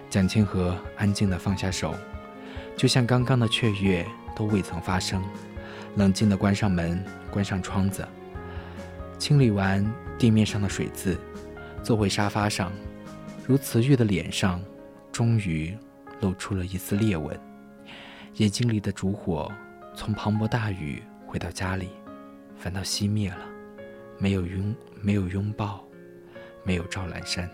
[0.09, 1.95] 蒋清河安静地放下手，
[2.75, 5.23] 就像刚刚的雀跃都未曾发生，
[5.97, 8.07] 冷静地关上门，关上窗子，
[9.19, 9.85] 清理完
[10.19, 11.19] 地面上的水渍。
[11.83, 12.73] 坐回沙发上，
[13.47, 14.63] 如慈玉的脸上，
[15.13, 15.77] 终于
[16.21, 17.39] 露出了一丝裂纹。
[18.35, 19.51] 眼睛里的烛火
[19.95, 21.89] 从磅礴大雨回到家里，
[22.57, 23.45] 反倒熄灭了，
[24.19, 25.85] 没有拥，没有拥抱，
[26.64, 27.51] 没有赵兰山。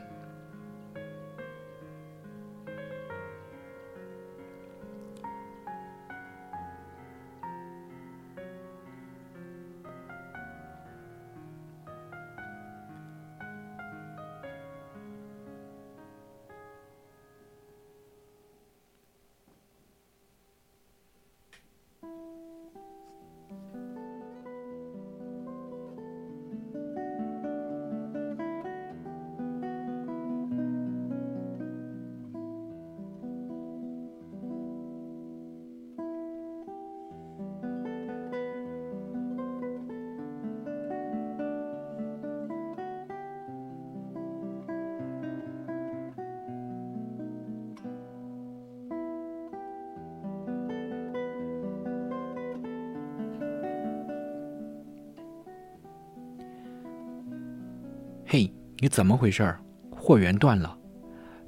[58.85, 59.59] 你怎么回事儿？
[59.97, 60.77] 货源断了，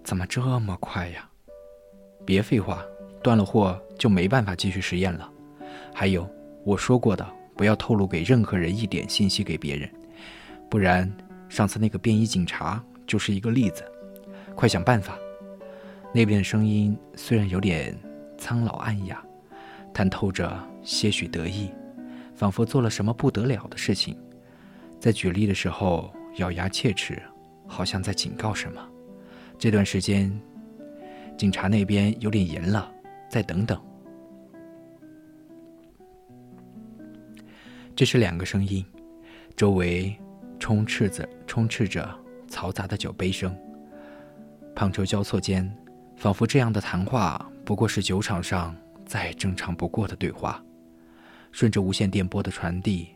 [0.02, 1.28] 怎么这么快呀？
[2.24, 2.82] 别废话，
[3.22, 5.30] 断了货就没办法继续实验了。
[5.92, 6.26] 还有
[6.64, 9.86] 我说过的，不要透露给任何人一点信息给别人，
[10.70, 11.14] 不然
[11.46, 13.84] 上次那个便衣警察就是一个例子。
[14.54, 15.14] 快想办法！
[16.14, 17.94] 那边的声音虽然有点
[18.38, 19.22] 苍老暗哑，
[19.92, 21.70] 但透着些许得意，
[22.34, 24.18] 仿佛做了什么不得了的事情。
[24.98, 26.10] 在举例的时候。
[26.36, 27.20] 咬牙切齿，
[27.66, 28.88] 好像在警告什么。
[29.58, 30.30] 这段时间，
[31.36, 32.90] 警察那边有点严了，
[33.30, 33.80] 再等等。
[37.94, 38.84] 这是两个声音，
[39.56, 40.14] 周围
[40.60, 42.06] 充斥着充斥着
[42.50, 43.56] 嘈杂的酒杯声。
[44.74, 45.74] 胖球交错间，
[46.16, 48.76] 仿佛这样的谈话不过是酒场上
[49.06, 50.62] 再正常不过的对话。
[51.50, 53.08] 顺着无线电波的传递，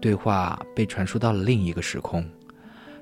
[0.00, 2.28] 对话被传输到了另一个时空。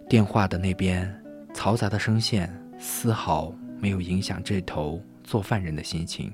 [0.08, 1.10] 电话的那边
[1.54, 6.32] 嘈杂的声线丝毫没有影响这头做饭人的心情。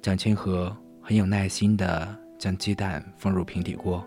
[0.00, 4.04] 蒋清河很有耐心地将鸡蛋放入平底锅，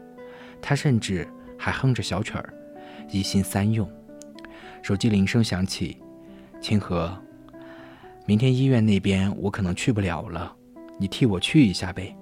[0.61, 2.53] 他甚至还哼着小曲儿，
[3.09, 3.89] 一心三用。
[4.81, 5.97] 手机铃声响起，
[6.61, 7.17] 清河，
[8.25, 10.55] 明天医院那边我可能去不了了，
[10.97, 12.15] 你替我去一下呗。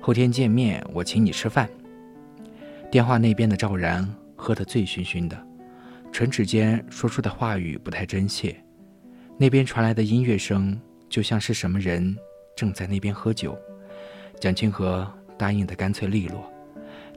[0.00, 1.68] 后天见面，我请你吃饭。
[2.90, 4.06] 电话那边的赵然
[4.36, 5.46] 喝得醉醺醺的。
[6.12, 8.54] 唇齿间说出的话语不太真切，
[9.38, 12.14] 那边传来的音乐声就像是什么人
[12.54, 13.58] 正在那边喝酒。
[14.38, 16.52] 蒋清河答应的干脆利落，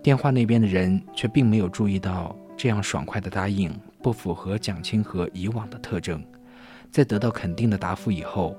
[0.02, 3.70] 电话那边的人却并没有注意到这样爽快的答应
[4.02, 6.24] 不符合蒋清河以往的特征。
[6.89, 8.58] 在得到肯定的答复以后，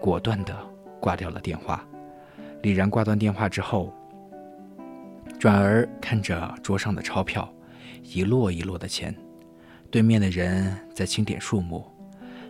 [0.00, 0.56] 果断的
[1.00, 1.86] 挂掉了电话。
[2.62, 3.94] 李然挂断电话之后，
[5.38, 7.48] 转而看着桌上的钞票，
[8.02, 9.14] 一摞一摞的钱。
[9.90, 11.86] 对面的人在清点数目，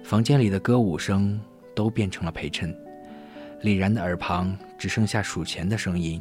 [0.03, 1.41] 房间里的歌舞声
[1.75, 2.77] 都变成了陪衬。
[3.63, 6.21] 李然的耳旁只剩下数钱的声音，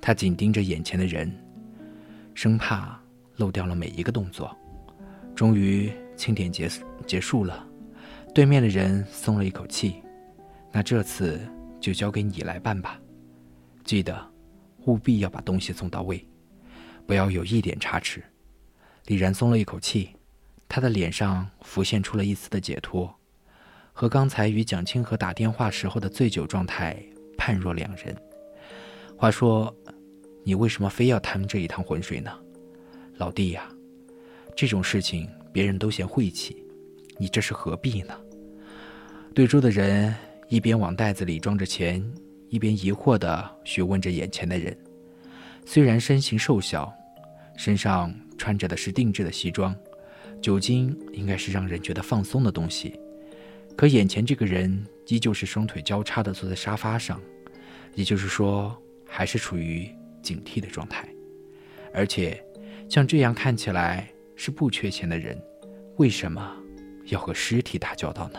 [0.00, 1.32] 他紧盯着眼前的人，
[2.34, 3.00] 生怕
[3.36, 4.56] 漏掉了每一个动作。
[5.36, 6.68] 终于清点结
[7.06, 7.64] 结束了，
[8.34, 10.02] 对面的人松了一口气。
[10.72, 11.40] 那这次
[11.80, 13.00] 就交给你来办吧，
[13.84, 14.16] 记得
[14.86, 16.26] 务必要把东西送到位，
[17.06, 18.20] 不要有一点差池。
[19.06, 20.10] 李然松了一口气。
[20.68, 23.14] 他的脸上浮现出了一丝的解脱，
[23.92, 27.00] 和刚才与蒋清河打电话时候的醉酒状态
[27.38, 28.14] 判若两人。
[29.16, 29.74] 话说，
[30.42, 32.30] 你为什么非要趟这一趟浑水呢，
[33.16, 33.68] 老弟呀？
[34.56, 36.64] 这种事情别人都嫌晦气，
[37.18, 38.14] 你这是何必呢？
[39.34, 40.14] 对桌的人
[40.48, 42.04] 一边往袋子里装着钱，
[42.48, 44.76] 一边疑惑地询问着眼前的人。
[45.64, 46.92] 虽然身形瘦小，
[47.56, 49.74] 身上穿着的是定制的西装。
[50.44, 53.00] 酒精应该是让人觉得放松的东西，
[53.74, 57.18] 可眼前这个人依旧是双腿交叉的坐在沙发上，
[57.94, 58.76] 也就是说，
[59.06, 59.88] 还是处于
[60.20, 61.08] 警惕的状态。
[61.94, 62.44] 而且，
[62.90, 65.42] 像这样看起来是不缺钱的人，
[65.96, 66.54] 为什么
[67.06, 68.38] 要和尸体打交道呢？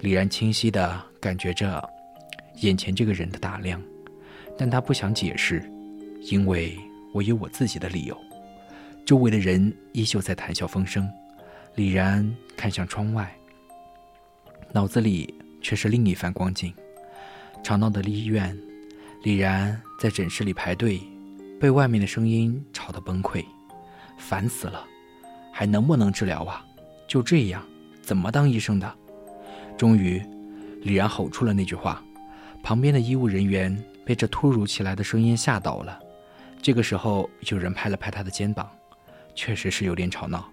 [0.00, 1.88] 李然清晰地感觉着
[2.56, 3.80] 眼前这个人的打量，
[4.58, 5.62] 但他不想解释，
[6.22, 6.76] 因为
[7.14, 8.20] 我有我自己的理由。
[9.04, 11.10] 周围的人依旧在谈笑风生，
[11.74, 13.34] 李然看向窗外，
[14.72, 16.72] 脑子里却是另一番光景。
[17.64, 18.56] 吵闹的医院，
[19.24, 21.00] 李然在诊室里排队，
[21.60, 23.44] 被外面的声音吵得崩溃，
[24.18, 24.84] 烦死了！
[25.52, 26.64] 还能不能治疗啊？
[27.06, 27.62] 就这样，
[28.00, 28.94] 怎么当医生的？
[29.76, 30.22] 终于，
[30.82, 32.02] 李然吼出了那句话。
[32.62, 35.98] 旁边的医务人员被这突如其来的声音吓到了，
[36.62, 38.70] 这个时候，有人拍了拍他的肩膀，
[39.34, 40.48] 确实是有点吵闹。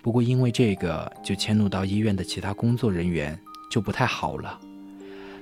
[0.00, 3.38] 不过因为这个，就迁怒到医院的其他工作人员，
[3.70, 4.58] 就不太好了。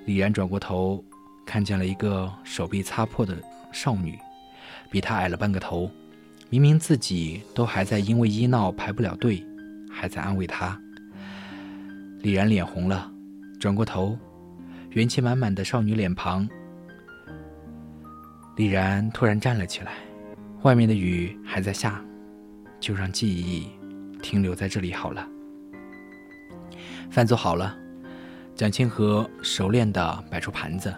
[0.05, 1.03] 李然转过头，
[1.47, 3.37] 看见了一个手臂擦破的
[3.73, 4.19] 少女，
[4.91, 5.91] 比他矮了半个头。
[6.51, 9.43] 明明自己都还在因为医闹排不了队，
[9.91, 10.77] 还在安慰她。
[12.23, 13.11] 李然脸红了，
[13.61, 14.19] 转过头，
[14.91, 16.47] 元气满满的少女脸庞。
[18.57, 19.93] 李然突然站了起来，
[20.63, 22.05] 外面的雨还在下，
[22.81, 23.69] 就让记忆
[24.23, 25.29] 停留在这里好了。
[27.11, 27.77] 饭做好了，
[28.55, 30.95] 蒋清河熟练地摆出盘子，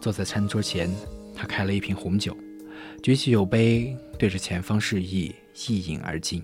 [0.00, 0.90] 坐在餐桌前，
[1.36, 2.36] 他开了一瓶红酒，
[3.02, 5.34] 举起酒杯，对着前方示意，
[5.68, 6.42] 一饮而尽。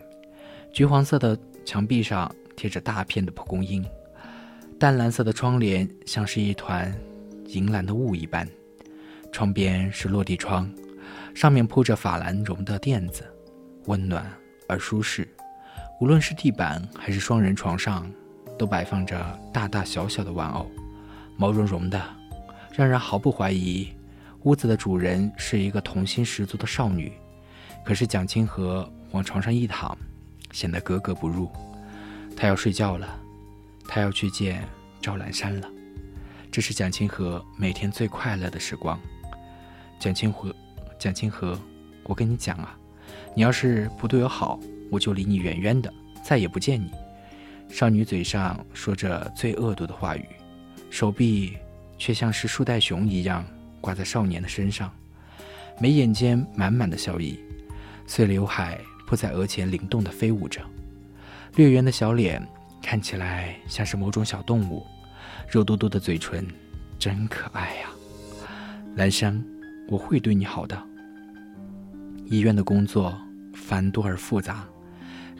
[0.72, 3.84] 橘黄色的墙壁上贴着大片的蒲公英，
[4.78, 6.94] 淡蓝色的窗帘像是一团
[7.46, 8.46] 银蓝的雾一般。
[9.32, 10.70] 窗边是落地窗，
[11.34, 13.24] 上面铺着法兰绒的垫子，
[13.84, 14.26] 温暖
[14.68, 15.28] 而舒适。
[16.00, 18.10] 无论是地板还是双人床上，
[18.58, 19.16] 都摆放着
[19.52, 20.70] 大大小小的玩偶，
[21.36, 22.02] 毛茸茸的，
[22.72, 23.88] 让人毫不怀疑
[24.42, 27.12] 屋子的主人是一个童心十足的少女。
[27.84, 29.96] 可是蒋清河往床上一躺，
[30.52, 31.50] 显得格格不入。
[32.36, 33.18] 他要睡觉了，
[33.88, 34.62] 他要去见
[35.00, 35.68] 赵兰山了。
[36.50, 38.98] 这是蒋清河每天最快乐的时光。
[39.98, 40.54] 蒋清河，
[40.98, 41.58] 蒋清河，
[42.04, 42.76] 我跟你讲啊，
[43.36, 44.58] 你要是不对我好，
[44.90, 45.92] 我就离你远远的，
[46.24, 46.90] 再也不见你。
[47.68, 50.24] 少女嘴上说着最恶毒的话语，
[50.88, 51.54] 手臂
[51.98, 53.44] 却像是树袋熊一样
[53.78, 54.90] 挂在少年的身上，
[55.78, 57.38] 眉眼间满满的笑意，
[58.06, 60.62] 碎刘海铺在额前灵动地飞舞着，
[61.56, 62.42] 略圆的小脸
[62.82, 64.82] 看起来像是某种小动物，
[65.46, 66.46] 肉嘟嘟的嘴唇
[66.98, 67.90] 真可爱呀，
[68.94, 69.44] 兰山。
[69.88, 70.82] 我会对你好的。
[72.24, 73.16] 医院的工作
[73.66, 74.64] 繁多而复杂，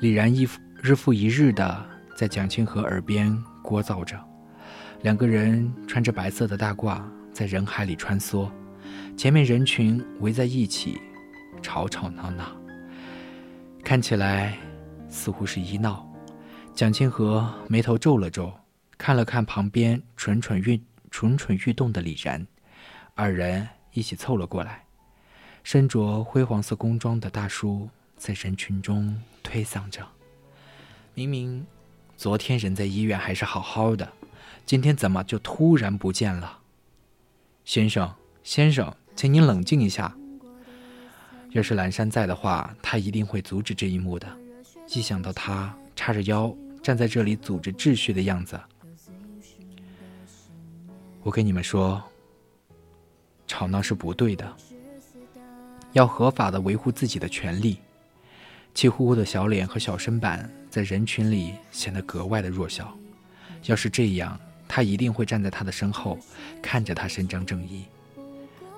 [0.01, 0.49] 李然一
[0.83, 4.21] 日复一日的在蒋清河耳边聒噪着。
[5.03, 7.01] 两个人穿着白色的大褂，
[7.33, 8.51] 在人海里穿梭，
[9.17, 11.01] 前面人群围在一起，
[11.63, 12.57] 吵吵闹闹，
[13.85, 14.59] 看起来
[15.09, 16.05] 似乎是医闹。
[16.75, 18.53] 蒋清河眉头皱了皱，
[18.99, 22.45] 看了看旁边蠢蠢欲蠢蠢欲动的李然，
[23.15, 23.69] 二人。
[23.93, 24.85] 一起凑了过来，
[25.63, 30.07] 身着灰黄色工装的大叔在人群中推搡着。
[31.15, 31.67] 明明
[32.17, 34.11] 昨天人在医院还是好好的，
[34.65, 36.59] 今天怎么就突然不见了？
[37.65, 40.17] 先生，先生，请您冷静一下。
[41.51, 44.27] 要是蓝山在的话，他一定会阻止这一幕的。
[44.89, 48.61] 一想到他叉着腰站在这里组织秩序的样子，
[51.23, 52.03] 我跟你们说。
[53.49, 54.57] 吵闹是不对的，
[55.93, 57.79] 要合法的维护自己的权利。
[58.77, 62.95] 气呼呼的小脸和小身板在人群里显得格外的弱小。
[63.65, 66.19] 要是这样，他一定会站在他的身后，
[66.61, 67.87] 看着他伸张正义。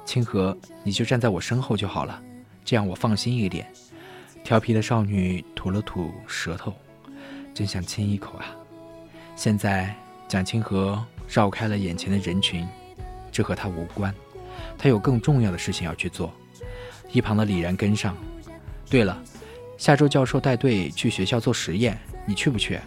[0.05, 2.23] 清河，你就站在我身后就好了，
[2.65, 3.67] 这样我放心一点。
[4.45, 6.73] 调皮的少女吐了吐舌头，
[7.53, 8.55] 真想亲一口啊！
[9.35, 9.93] 现在
[10.29, 12.65] 蒋清河绕开了眼前的人群，
[13.33, 14.15] 这和他无关。
[14.79, 16.33] 他有更重要的事情要去做。
[17.11, 18.17] 一旁的李然跟上。
[18.89, 19.21] 对了，
[19.79, 22.81] 下周教授带队去学校做实验，你去不去？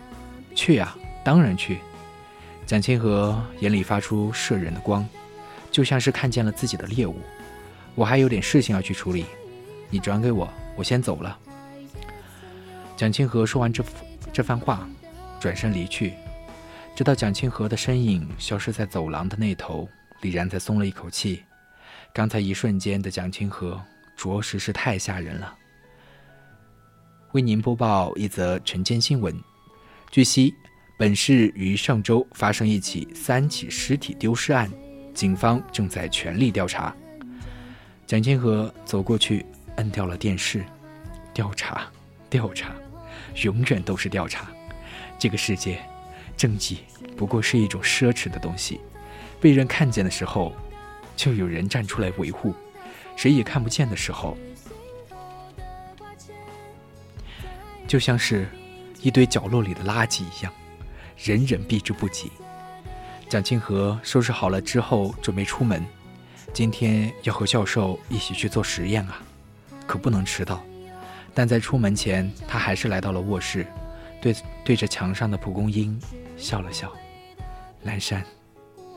[0.54, 1.80] 去呀，当然去。
[2.66, 5.08] 蒋清河眼里发出摄人的光，
[5.72, 7.16] 就像是看见了自己的猎物。
[7.96, 9.26] 我还有点事情要去处理，
[9.90, 11.40] 你转给我，我先走了。
[12.98, 13.82] 蒋清河说完这
[14.34, 14.86] 这番话，
[15.40, 16.14] 转身离去。
[16.94, 19.88] 直到蒋清河的身影消失在走廊的那头，
[20.20, 21.42] 李然才松了一口气。
[22.14, 23.82] 刚才一瞬间的蒋清河，
[24.18, 25.56] 着实是太吓人了。
[27.34, 29.34] 为您播报一则晨间新闻：
[30.12, 30.54] 据悉，
[30.98, 34.70] 本市于上周发生一起三起尸体丢失案，
[35.14, 36.94] 警方正在全力调查。
[38.06, 39.46] 蒋清河走过去，
[39.78, 40.66] 摁掉了电视。
[41.34, 41.90] 调查，
[42.30, 42.76] 调查，
[43.44, 44.52] 永远都是调查。
[45.18, 45.80] 这个世界，
[46.36, 46.80] 正义
[47.16, 48.82] 不过是一种奢侈的东西，
[49.40, 50.54] 被人看见的时候。
[51.16, 52.56] 就有人站出来维护，
[53.16, 54.36] 谁也看不见的时候，
[57.92, 58.48] 就像是
[59.02, 60.54] 一堆角落里的垃圾一样，
[61.18, 62.32] 人人避之不及。
[63.28, 65.86] 蒋清河收拾好了之后，准备出门。
[66.54, 69.22] 今天要和教授一起去做实验啊，
[69.86, 70.64] 可不能迟到。
[71.34, 73.68] 但在出门前，他还是来到了卧室，
[74.22, 74.34] 对
[74.64, 76.02] 对着墙上的蒲公英
[76.38, 76.90] 笑了笑。
[77.84, 78.26] 蓝山，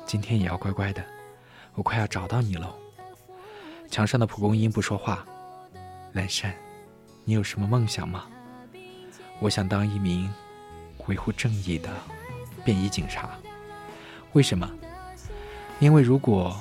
[0.06, 1.04] 今天也要乖乖的。
[1.74, 2.72] 我快要找到你喽！
[3.90, 5.26] 墙上的蒲公英不说话。
[6.12, 6.54] 蓝山，
[7.24, 8.26] 你有什么梦想吗？
[9.44, 10.32] 我想当一名
[11.06, 11.90] 维护正义的
[12.64, 13.38] 便衣警察。
[14.32, 14.66] 为什么？
[15.78, 16.56] 因为如果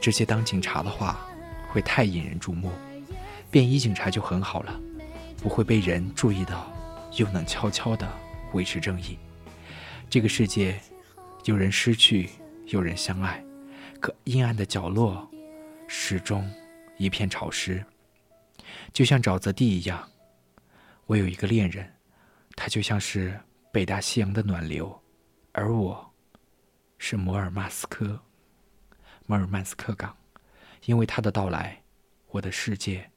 [0.00, 1.28] 直接当警察的话，
[1.72, 2.70] 会太引人注目。
[3.50, 4.80] 便衣警察就很好了，
[5.38, 6.72] 不会被人注意到，
[7.16, 8.08] 又能悄悄地
[8.52, 9.18] 维持正义。
[10.08, 10.78] 这个世界，
[11.46, 12.30] 有人失去，
[12.66, 13.44] 有人相爱，
[13.98, 15.28] 可阴暗的角落，
[15.88, 16.48] 始终
[16.96, 17.84] 一片潮湿，
[18.92, 20.08] 就像沼泽地一样。
[21.06, 21.92] 我有一个恋人，
[22.62, 23.40] 他就像是
[23.72, 25.02] 北大西洋的暖流，
[25.52, 26.12] 而我，
[26.98, 28.20] 是摩尔曼斯克，
[29.24, 30.14] 摩尔曼斯克港。
[30.84, 31.82] 因为他的到来，
[32.28, 33.10] 我的世界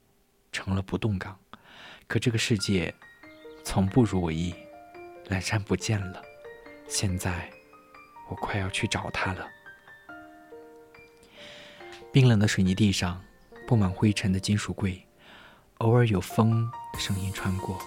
[0.54, 1.38] 成了不动港。
[2.08, 2.96] 可这个世界，
[3.66, 4.56] 从不如我意。
[5.26, 6.22] 蓝山不见了，
[6.88, 7.52] 现在
[8.30, 9.46] 我快要去找他了。
[12.14, 13.22] 冰冷的水泥地上，
[13.68, 15.06] 布满灰尘的金属柜，
[15.80, 17.78] 偶尔有风声音穿过，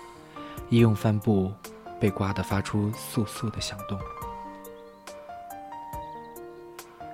[0.68, 1.52] 医用帆布
[2.00, 3.98] 被刮得发出簌簌的响动。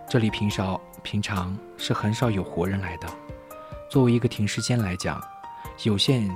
[0.08, 3.08] 这里平少平常是很少有活人来的。
[3.90, 5.22] 作为一个停尸间来讲，
[5.84, 6.30] 有限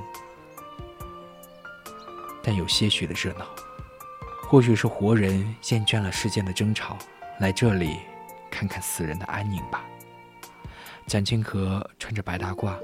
[2.42, 3.46] 但有些许的热闹。
[4.48, 6.96] 或许是活人厌倦了世间的争吵，
[7.40, 7.98] 来这里
[8.50, 9.84] 看看死人的安宁吧。
[11.06, 12.74] 蒋清河穿着白大褂，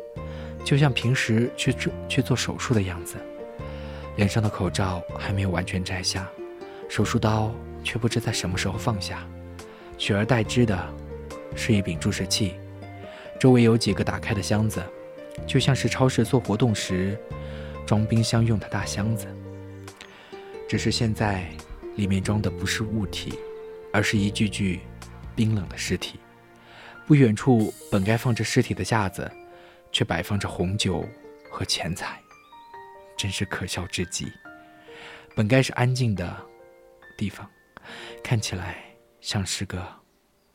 [0.65, 3.17] 就像平时去做去做手术的样子，
[4.17, 6.29] 脸上的口罩还没有完全摘下，
[6.89, 7.53] 手术刀
[7.83, 9.27] 却不知在什么时候放下，
[9.97, 10.95] 取而代之的
[11.57, 12.55] 是一柄注射器，
[13.41, 14.83] 周围有几个打开的箱子，
[15.47, 17.19] 就像是超市做活动时
[17.87, 19.27] 装冰箱用的大箱子。
[20.69, 21.47] 只是现在，
[21.97, 23.39] 里面装的不是物体，
[23.93, 24.81] 而是一具具
[25.35, 26.19] 冰冷的尸体。
[27.07, 29.31] 不远处本该放着尸体的架子，
[29.91, 31.07] 却摆放着红酒
[31.51, 32.19] 和钱财，
[33.23, 34.33] 真是可笑至极。
[35.37, 36.37] 本该是安静的
[37.17, 37.49] 地方，
[38.21, 38.79] 看起来
[39.21, 39.81] 像是个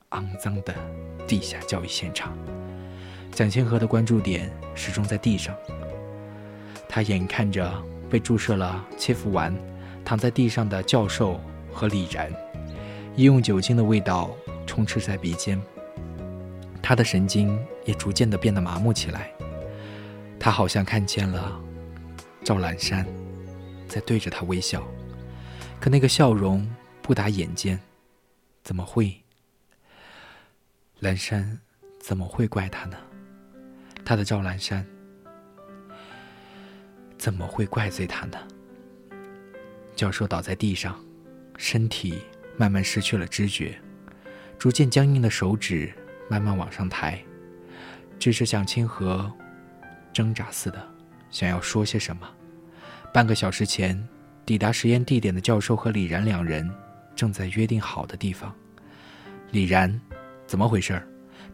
[0.10, 0.76] 肮脏的
[1.26, 2.38] 地下交易现场。
[3.32, 5.56] 蒋清河的关注点始终在地上，
[6.90, 9.56] 他眼看着被注射了切腹丸。
[10.04, 11.40] 躺在地上的教授
[11.72, 12.30] 和李然，
[13.16, 15.62] 医用酒精的味道充斥在鼻尖，
[16.82, 19.32] 他的神经也逐渐的变得麻木起来。
[20.38, 21.62] 他好像看见了
[22.48, 23.06] 赵兰山，
[23.90, 24.82] 在对着他微笑，
[25.82, 26.66] 可那个笑容
[27.02, 27.78] 不打眼尖，
[28.64, 29.14] 怎么会？
[31.02, 31.60] 兰山
[32.00, 32.96] 怎么会怪他呢？
[34.06, 34.88] 他的赵兰山
[37.18, 38.38] 怎么会怪罪他呢？
[39.94, 40.98] 教授倒在地上，
[41.58, 42.18] 身体
[42.56, 43.78] 慢慢失去了知觉，
[44.58, 45.94] 逐渐僵硬的手指
[46.30, 47.22] 慢慢往上抬，
[48.18, 49.30] 只是像清河，
[50.14, 50.90] 挣扎似的
[51.30, 52.36] 想要说些什么。
[53.14, 54.08] 半个小时前
[54.46, 56.70] 抵达实验地点的教授和李然两人
[57.16, 58.54] 正在约定好的地方。
[59.52, 60.00] 李然，
[60.46, 61.02] 怎么回事？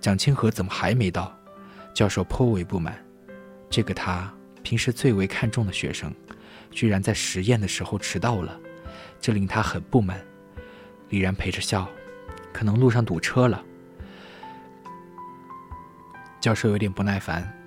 [0.02, 1.34] 蒋清河怎么还没到？
[1.94, 2.98] 教授颇为不满，
[3.70, 4.34] 这个他
[4.64, 6.14] 平时最为看重的学生。
[6.72, 8.60] 居然在实验的时候迟到了，
[9.22, 10.20] 这令他很不满。
[11.10, 11.88] 李然陪着笑，
[12.52, 13.64] 可能路上堵车了。
[16.42, 17.63] 教授有点不耐烦。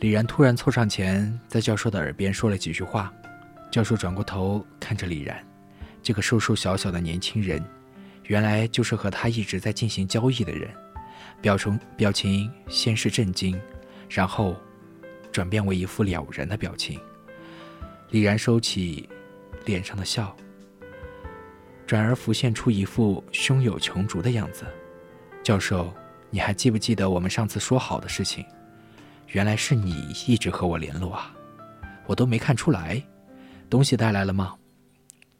[0.00, 3.12] 李然突然凑上前，在教授的耳边说了几句话。
[3.70, 5.42] 教授转过头看着李然，
[6.02, 7.62] 这个瘦瘦小小的年轻人，
[8.24, 10.70] 原来就是和他一直在进行交易的人。
[11.40, 13.58] 表情表情先是震惊，
[14.08, 14.56] 然后
[15.32, 17.00] 转变为一副了然的表情。
[18.10, 19.08] 李然收起
[19.64, 20.34] 脸上的笑，
[21.86, 24.64] 转而浮现出一副胸有成竹的样子。
[25.42, 25.92] 教授，
[26.30, 28.44] 你还记不记得我们上次说好的事情？
[29.28, 31.32] 原来是你一直和我联络啊，
[32.06, 33.02] 我都没看出来。
[33.68, 34.54] 东西带来了吗？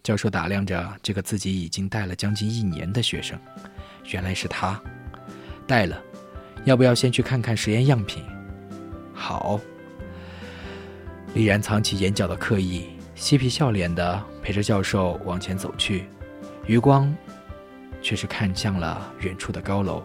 [0.03, 3.39] 教授打量着这个自己已经带了将近一年的学生，
[4.11, 4.80] 原来是他，
[5.66, 6.01] 带了。
[6.64, 8.24] 要不要先去看看实验样品？
[9.14, 9.61] 好。
[11.34, 16.07] 李然藏起眼角的刻意，嬉皮笑脸的陪着教授往前走去，
[16.66, 17.14] 余光
[18.03, 20.05] 却是看向了远处的高楼。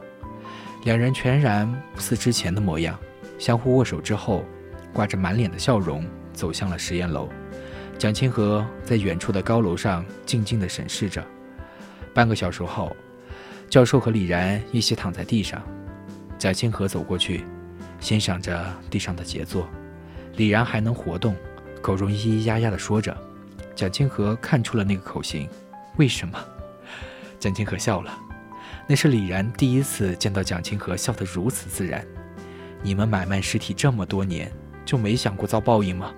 [0.84, 2.99] 两人全然不似之前的模样，
[3.41, 4.45] 相互握手之后，
[4.93, 7.27] 挂着满脸的笑容走向了实验楼。
[7.97, 11.25] 蒋清河在远处的高楼上静静地审视着。
[12.13, 12.95] 半个小时后，
[13.67, 15.59] 教授和李然一起躺在地上，
[16.37, 17.43] 蒋清河走过去，
[17.99, 19.67] 欣赏着地上的杰作。
[20.35, 21.35] 李然还能活动，
[21.81, 23.17] 口中咿咿呀呀地说着。
[23.73, 25.49] 蒋清河看出了那个口型，
[25.97, 26.37] 为什么？
[27.39, 28.15] 蒋清河笑了，
[28.87, 32.05] 那是李然第一次见到蒋清河笑得如此自然。
[32.84, 34.51] 你们买卖尸体这么多年，
[34.86, 36.13] 就没想过遭报应吗？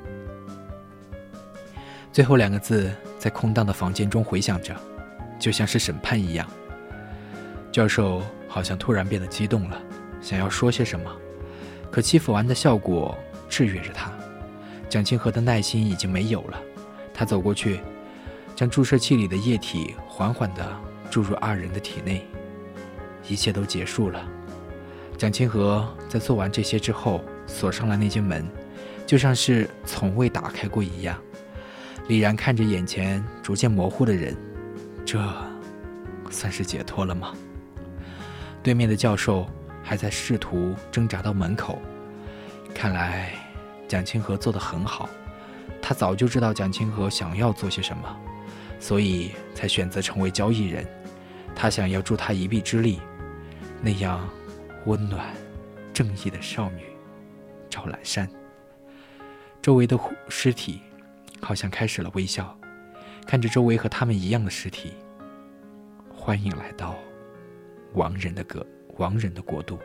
[2.12, 4.76] 最后两个字在空荡的房间中回响着，
[5.40, 6.48] 就像是审判一样。
[7.72, 9.82] 教授好像突然变得激动了，
[10.22, 11.12] 想要说些什么，
[11.92, 13.18] 可欺负完的效果
[13.50, 14.12] 制约着他。
[14.88, 16.62] 蒋清河的耐心已经没有了，
[17.14, 17.80] 他走过去，
[18.56, 20.64] 将注射器里的液体缓缓地
[21.10, 22.24] 注入二人的体内。
[23.28, 24.24] 一切都结束了。
[25.18, 28.46] 蒋清河在做完这些之后，锁上了那间门，
[29.06, 31.18] 就像是从未打开过一样。
[32.08, 34.36] 李然看着眼前逐渐模糊的人，
[35.06, 35.24] 这
[36.30, 37.34] 算是解脱了吗？
[38.62, 39.48] 对面的教授
[39.82, 41.80] 还在试图挣扎到门口，
[42.74, 43.32] 看来
[43.88, 45.10] 蒋清河做得很好。
[45.82, 48.04] 他早就知道蒋清河想要做些什么，
[48.80, 50.86] 所以才选择成为交易人。
[51.56, 53.00] 他想要助他一臂之力，
[53.82, 54.28] 那样
[54.86, 55.34] 温暖、
[55.94, 56.84] 正义的少女
[57.70, 58.30] 赵兰山。
[59.62, 60.82] 周围的尸体。
[61.46, 62.58] 好像开始了微笑，
[63.28, 64.94] 看着周围和他们一样的尸体。
[66.10, 66.96] 欢迎来到
[67.96, 68.66] 亡人的国，
[68.96, 69.78] 亡人的国度。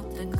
[0.00, 0.39] out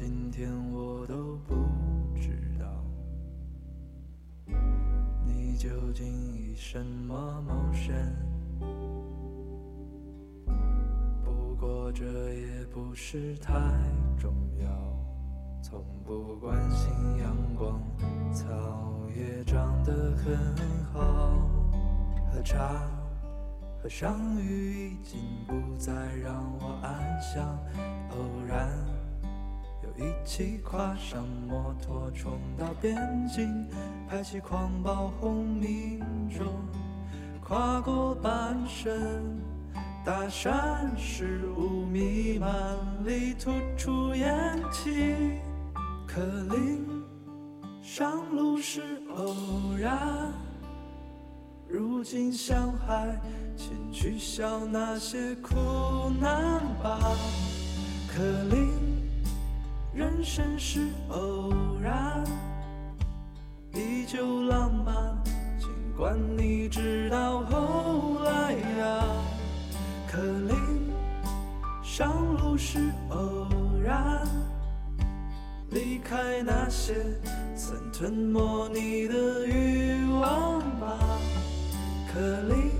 [0.00, 1.56] 今天我都不
[2.14, 2.66] 知道
[5.26, 7.92] 你究竟以什么谋生，
[11.24, 13.52] 不过这也不是太
[14.16, 14.32] 重
[14.62, 14.70] 要，
[15.60, 17.82] 从不关心阳光，
[18.32, 18.54] 草
[19.16, 20.38] 也长得很
[20.92, 21.50] 好，
[22.30, 22.88] 喝茶，
[23.82, 25.18] 和上鱼已经
[25.48, 25.92] 不再
[26.22, 27.58] 让我安详，
[28.12, 28.68] 偶然。
[29.98, 32.96] 一起跨上摩托，冲到边
[33.26, 33.66] 境，
[34.08, 35.98] 排起狂暴轰鸣
[36.30, 36.46] 中，
[37.42, 39.40] 跨过半生。
[40.04, 42.48] 大山是雾，弥漫
[43.04, 45.40] 里吐出烟气。
[46.06, 46.86] 克林，
[47.82, 49.34] 上路是偶
[49.76, 50.32] 然，
[51.68, 53.20] 如今相爱，
[53.56, 55.56] 请取笑那些苦
[56.20, 57.00] 难吧。
[58.08, 58.97] 克林。
[59.98, 60.78] 人生是
[61.08, 62.22] 偶然
[63.74, 64.94] 依旧浪漫
[65.58, 69.24] 尽管你知道后来啊
[70.06, 70.56] 克林
[71.82, 72.78] 上路是
[73.08, 73.48] 偶
[73.82, 74.24] 然
[75.70, 76.94] 离开那些
[77.56, 80.96] 曾吞没你的欲望吧
[82.06, 82.70] 克林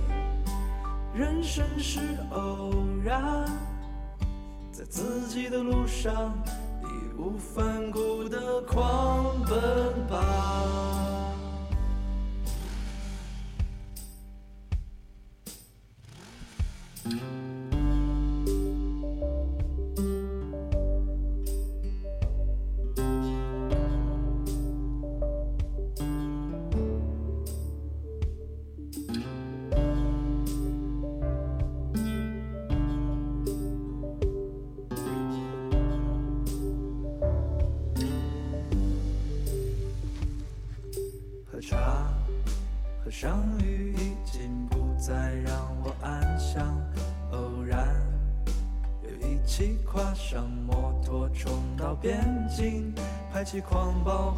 [1.13, 1.99] 人生是
[2.31, 2.71] 偶
[3.03, 3.69] 然。
[4.79, 6.33] 在自己的路上
[7.19, 10.79] 无反顾的狂奔吧。
[53.49, 54.31] 起狂暴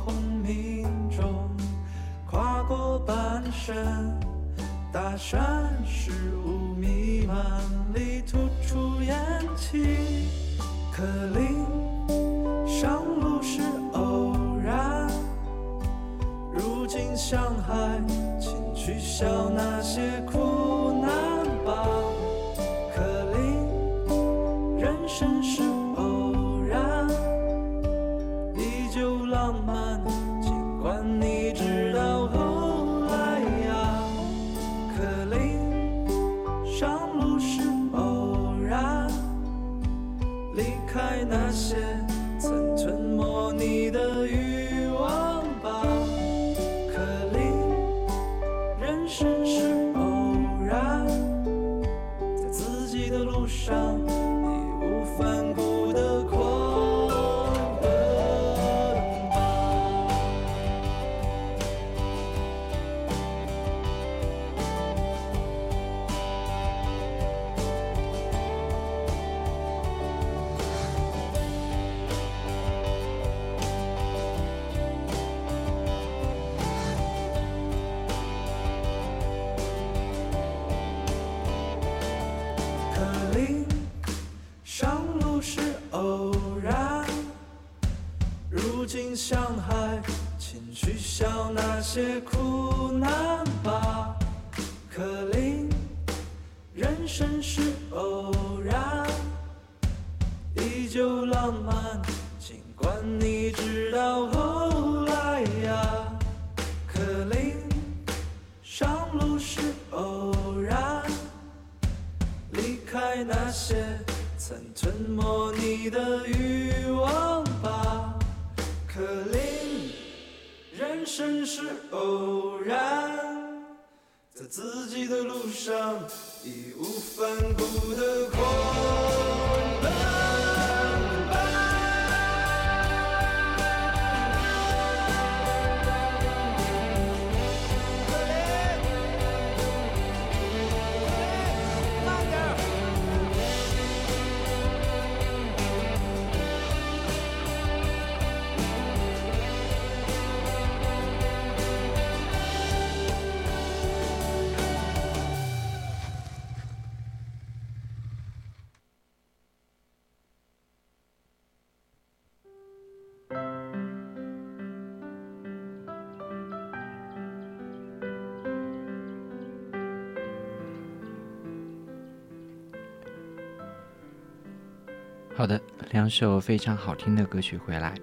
[176.12, 177.96] 首非常好听的歌曲回来，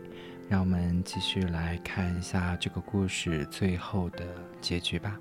[0.48, 4.26] 让我们继续来看一下这个故事最后的
[4.62, 5.20] 结局吧。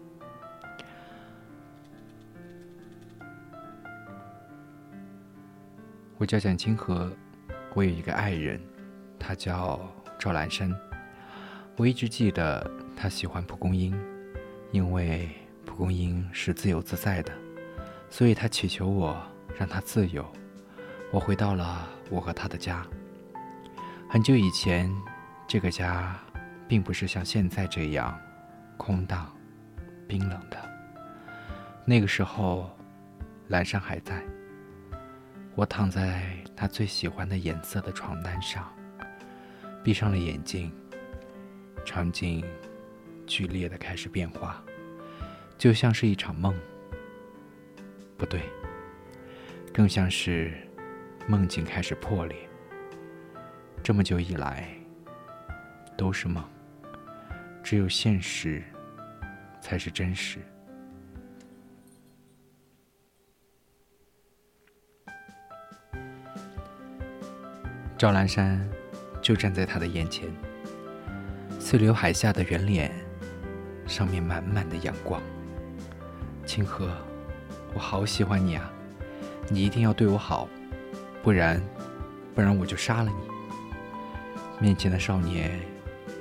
[6.17, 7.11] 我叫蒋清河，
[7.73, 8.57] 我有一个爱人，
[9.19, 9.81] 他叫
[10.17, 10.73] 赵兰山。
[11.75, 13.93] 我一直记得他喜欢蒲公英，
[14.71, 15.29] 因为
[15.65, 17.33] 蒲公英是自由自在的，
[18.09, 19.21] 所以他祈求我
[19.59, 20.25] 让他自由。
[21.11, 22.85] 我回到了我和他的家。
[24.09, 24.93] 很久以前，
[25.47, 26.15] 这个家
[26.67, 28.17] 并不是像现在这样
[28.77, 29.31] 空荡、
[30.07, 30.57] 冰冷的。
[31.85, 32.69] 那个时候，
[33.47, 34.23] 蓝山还在。
[35.55, 38.71] 我躺在他最喜欢的颜色的床单上，
[39.83, 40.71] 闭上了眼睛，
[41.83, 42.43] 场景
[43.25, 44.63] 剧烈的开始变化，
[45.57, 46.53] 就像是一场梦。
[48.17, 48.41] 不对，
[49.73, 50.66] 更像是
[51.29, 52.37] 梦境开始破裂。
[53.83, 54.69] 这么久以来，
[55.97, 56.41] 都是梦，
[57.61, 58.63] 只有现实
[59.59, 60.39] 才是真实。
[67.97, 68.65] 赵兰山
[69.21, 70.29] 就站在他的眼前，
[71.59, 72.89] 碎刘海下的圆脸，
[73.85, 75.21] 上面满满的阳光。
[76.45, 76.89] 清河，
[77.73, 78.71] 我好喜欢你啊！
[79.49, 80.47] 你一定要对我好，
[81.23, 81.61] 不然，
[82.33, 83.15] 不然我就杀了你。
[84.59, 85.59] 面前的少年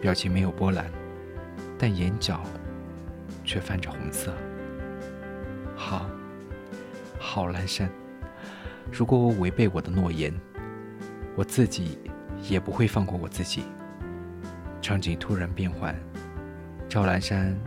[0.00, 0.90] 表情没有波澜，
[1.78, 2.42] 但眼角
[3.44, 4.34] 却泛着红色。
[5.76, 6.06] 好，
[7.18, 7.88] 好，蓝山，
[8.90, 10.34] 如果我违背我的诺言，
[11.34, 11.98] 我自己
[12.42, 13.64] 也不会放过我自己。
[14.82, 15.94] 场景突然变换，
[16.88, 17.58] 赵兰山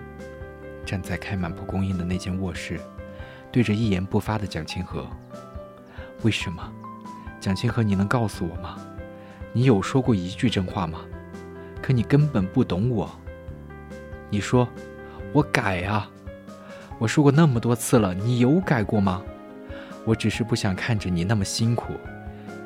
[0.85, 2.79] 站在开满蒲公英的那间卧室，
[3.51, 5.07] 对着一言不发的蒋清河。
[6.23, 6.73] 为什么？
[7.39, 8.77] 蒋清河，你能告诉我吗？
[9.53, 10.99] 你有说过一句真话吗？
[11.81, 13.09] 可你根本不懂我。
[14.29, 14.67] 你说，
[15.33, 16.09] 我改啊！
[16.99, 19.23] 我说过那么多次了，你有改过吗？
[20.05, 21.93] 我只是不想看着你那么辛苦。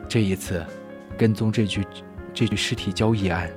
[0.09, 0.65] 这一次，
[1.17, 1.85] 跟踪这具
[2.33, 3.49] 这具尸体交易案，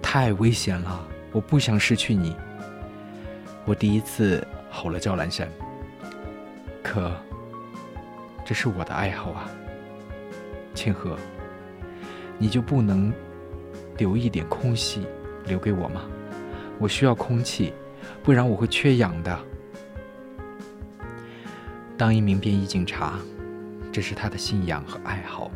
[0.00, 2.34] 太危险了，我不想失去你。
[3.66, 5.48] 我第一次吼了赵兰山，
[6.82, 7.12] 可
[8.44, 9.50] 这是我的爱好啊，
[10.74, 11.16] 清河。
[12.38, 13.12] 你就不能
[13.98, 15.06] 留一点空隙
[15.46, 16.02] 留给我吗？
[16.78, 17.74] 我需要空气，
[18.22, 19.38] 不然我会缺氧的。
[21.98, 23.18] 当一名便衣警察，
[23.92, 25.50] 这是他的信仰和爱好，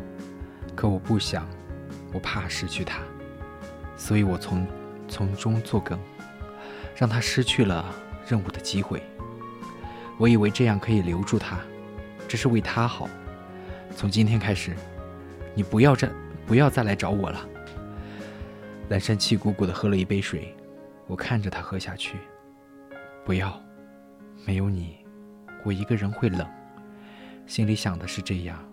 [0.75, 1.47] 可我不想，
[2.13, 2.99] 我怕失去他，
[3.97, 4.67] 所以我从
[5.07, 5.97] 从中作梗，
[6.95, 7.83] 让他失去了
[8.27, 9.01] 任务的机会。
[10.19, 11.57] 我以为这样可以留住他，
[12.27, 13.09] 这是为他好。
[13.95, 14.75] 从今天开始，
[15.55, 16.07] 你不要再。
[16.47, 17.49] 不要再来找我了。
[18.89, 20.55] 蓝山气鼓鼓地喝了一杯水，
[21.07, 22.19] 我看着他喝下去。
[23.25, 23.59] 不要，
[24.45, 25.03] 没有你，
[25.63, 26.47] 我一个人会冷。
[27.47, 28.63] 心里想的是这样，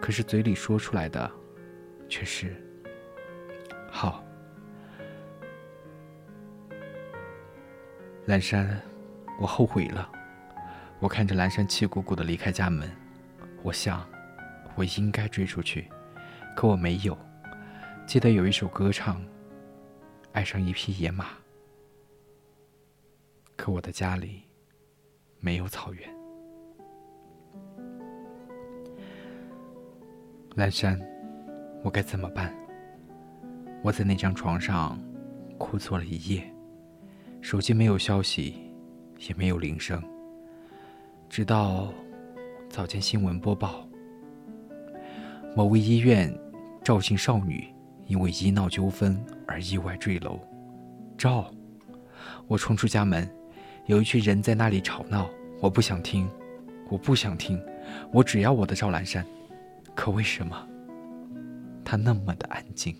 [0.00, 1.30] 可是嘴里说出来的
[2.08, 2.56] 却是
[3.90, 4.24] 好。
[8.24, 8.80] 蓝山，
[9.38, 10.10] 我后悔了。
[10.98, 12.90] 我看着蓝山气鼓鼓地离开家门，
[13.62, 14.02] 我想，
[14.76, 15.90] 我应该追出去。
[16.56, 17.16] 可我没有。
[18.06, 19.22] 记得有一首歌唱
[20.32, 21.26] ：“爱上一匹野马。”
[23.56, 24.42] 可我的家里
[25.38, 26.08] 没有草原。
[30.54, 30.98] 蓝山，
[31.84, 32.54] 我该怎么办？
[33.82, 34.98] 我在那张床上
[35.58, 36.50] 哭坐了一夜，
[37.42, 38.72] 手机没有消息，
[39.28, 40.02] 也没有铃声。
[41.28, 41.92] 直到
[42.70, 43.86] 早间新闻播报，
[45.54, 46.34] 某位医院。
[46.86, 47.66] 赵姓少女
[48.06, 50.38] 因为医闹纠纷而意外坠楼。
[51.18, 51.52] 赵，
[52.46, 53.28] 我冲出家门，
[53.86, 55.28] 有一群人在那里吵闹，
[55.60, 56.30] 我不想听，
[56.88, 57.60] 我不想听，
[58.12, 59.26] 我只要我的赵兰山。
[59.96, 60.64] 可为什么
[61.84, 62.94] 他那么的安静？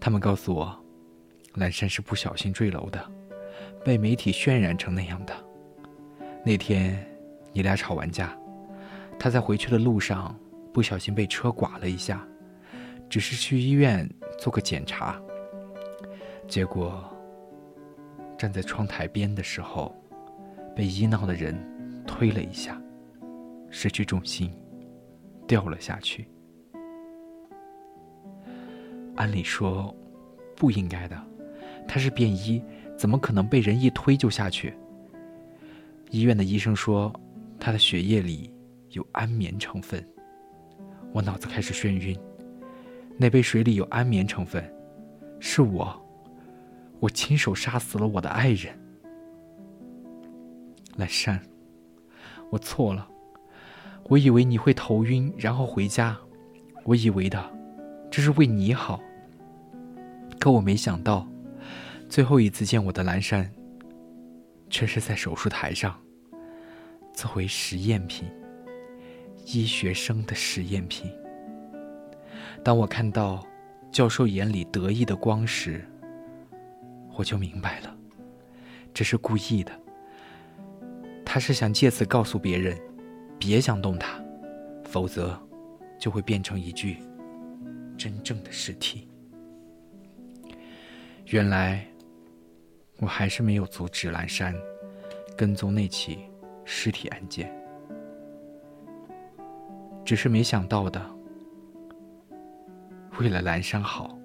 [0.00, 0.76] 他们告诉我，
[1.54, 3.00] 兰山是不小心坠楼的，
[3.84, 5.32] 被媒体渲染成那样的。
[6.44, 7.06] 那天
[7.52, 8.36] 你俩吵完架，
[9.16, 10.36] 他在回去的路上。
[10.74, 12.26] 不小心被车剐了一下，
[13.08, 14.06] 只是去医院
[14.40, 15.22] 做个检查。
[16.48, 17.08] 结果
[18.36, 19.94] 站在窗台边的时候，
[20.74, 21.56] 被医闹的人
[22.04, 22.82] 推了一下，
[23.70, 24.52] 失去重心，
[25.46, 26.28] 掉了下去。
[29.14, 29.94] 按理说
[30.56, 31.16] 不应该的，
[31.86, 32.60] 他是便衣，
[32.98, 34.74] 怎么可能被人一推就下去？
[36.10, 37.12] 医院的医生说，
[37.60, 38.52] 他的血液里
[38.90, 40.04] 有安眠成分。
[41.14, 42.18] 我脑子开始眩晕，
[43.16, 44.68] 那杯水里有安眠成分，
[45.38, 46.04] 是我，
[46.98, 48.76] 我亲手杀死了我的爱人，
[50.96, 51.40] 蓝山，
[52.50, 53.08] 我错了，
[54.08, 56.18] 我以为你会头晕然后回家，
[56.82, 57.48] 我以为的，
[58.10, 59.00] 这是为你好，
[60.40, 61.28] 可我没想到，
[62.08, 63.48] 最后一次见我的蓝山，
[64.68, 65.96] 却是在手术台上，
[67.12, 68.26] 作为实验品。
[69.46, 71.10] 医学生的实验品。
[72.62, 73.46] 当我看到
[73.92, 75.84] 教授眼里得意的光时，
[77.16, 77.96] 我就明白了，
[78.92, 79.72] 这是故意的。
[81.24, 82.78] 他是想借此告诉别人，
[83.38, 84.22] 别想动他，
[84.84, 85.38] 否则
[85.98, 86.98] 就会变成一具
[87.98, 89.08] 真正的尸体。
[91.26, 91.86] 原来，
[92.98, 94.54] 我还是没有阻止蓝山
[95.36, 96.20] 跟踪那起
[96.64, 97.52] 尸体案件。
[100.04, 101.00] 只是没想到的，
[103.18, 104.16] 为了蓝山好，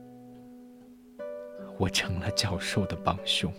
[1.78, 3.52] 我成了教授的帮凶。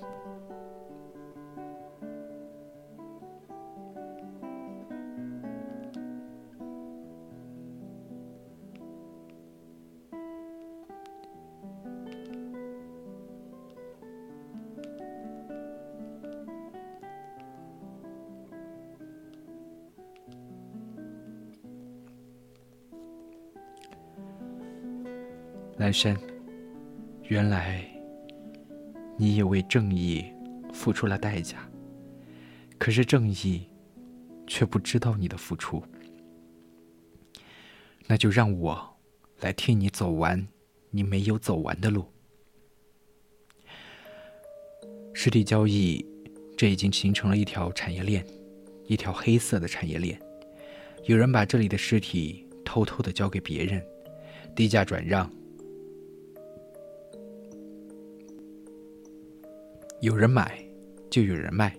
[25.92, 26.16] 山，
[27.28, 27.84] 原来
[29.16, 30.24] 你也为正义
[30.72, 31.58] 付出了代价，
[32.78, 33.68] 可是正义
[34.46, 35.82] 却不知道你的付出。
[38.06, 38.96] 那就让我
[39.40, 40.46] 来替你走完
[40.90, 42.04] 你没有走完的路。
[45.12, 46.04] 尸体交易，
[46.56, 48.26] 这已经形成了一条产业链，
[48.86, 50.20] 一条黑色的产业链。
[51.04, 53.84] 有人把这里的尸体偷偷的交给别人，
[54.54, 55.30] 低价转让；
[60.00, 60.58] 有人买，
[61.10, 61.76] 就有人卖。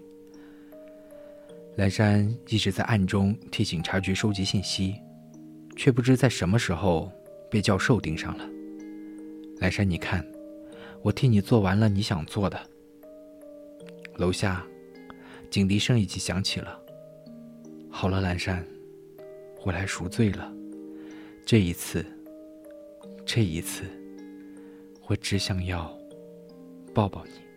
[1.75, 4.93] 蓝山一直在暗中替警察局收集信息，
[5.75, 7.11] 却不知在什么时候
[7.49, 8.47] 被教授盯上了。
[9.57, 10.23] 蓝山，你看，
[11.01, 12.59] 我替你做完了你想做的。
[14.17, 14.63] 楼下，
[15.49, 16.79] 警笛声已经响起了。
[17.89, 18.63] 好了，蓝山。
[19.63, 20.51] 我来赎罪了，
[21.45, 22.05] 这一次，
[23.25, 23.83] 这一次，
[25.07, 25.95] 我只想要
[26.93, 27.50] 抱抱你。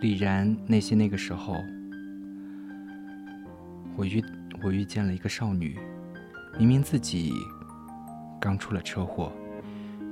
[0.00, 1.64] 李然内心那个时候，
[3.96, 4.22] 我遇
[4.62, 5.78] 我遇见了一个少女，
[6.58, 7.32] 明明自己
[8.38, 9.32] 刚出了车祸，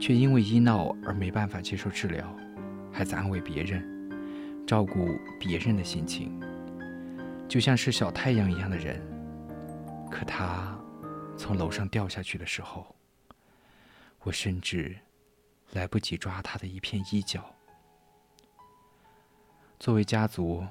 [0.01, 2.35] 却因为医闹而没办法接受治疗，
[2.91, 3.85] 还在安慰别人，
[4.67, 5.07] 照顾
[5.39, 6.33] 别人的心情，
[7.47, 8.99] 就像是小太阳一样的人。
[10.11, 10.79] 可她
[11.37, 12.97] 从楼上掉下去的时候，
[14.23, 14.97] 我甚至
[15.75, 17.54] 来不及抓她的一片衣角。
[19.85, 20.67] 作为家族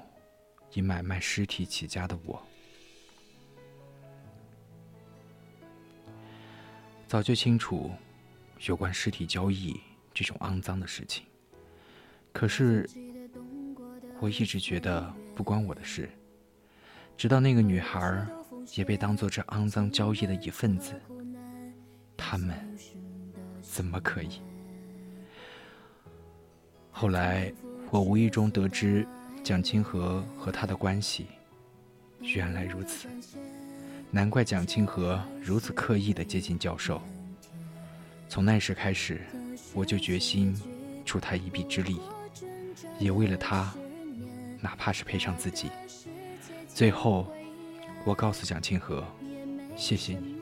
[0.72, 2.42] 以买卖尸体起家的我，
[7.06, 7.92] 早就清楚
[8.66, 9.80] 有关尸体交易
[10.12, 11.24] 这种肮脏的事情。
[12.32, 12.90] 可是，
[14.18, 16.10] 我一直觉得不关我的事，
[17.16, 18.26] 直到那个女孩
[18.74, 21.00] 也被当做这肮脏交易的一份子，
[22.16, 22.76] 他们
[23.62, 24.42] 怎么可以？
[26.90, 27.54] 后来。
[27.94, 29.06] 我无意中得知
[29.44, 31.28] 蒋清河和他的关系，
[32.22, 33.06] 原来如此，
[34.10, 37.00] 难怪蒋清河如此刻意的接近教授。
[38.28, 39.20] 从那时开始，
[39.72, 40.60] 我就决心
[41.04, 42.00] 助他一臂之力，
[42.98, 43.72] 也为了他，
[44.60, 45.70] 哪怕是赔上自己。
[46.66, 47.32] 最后，
[48.04, 49.04] 我告诉蒋清河
[49.78, 50.34] ：“谢谢你。”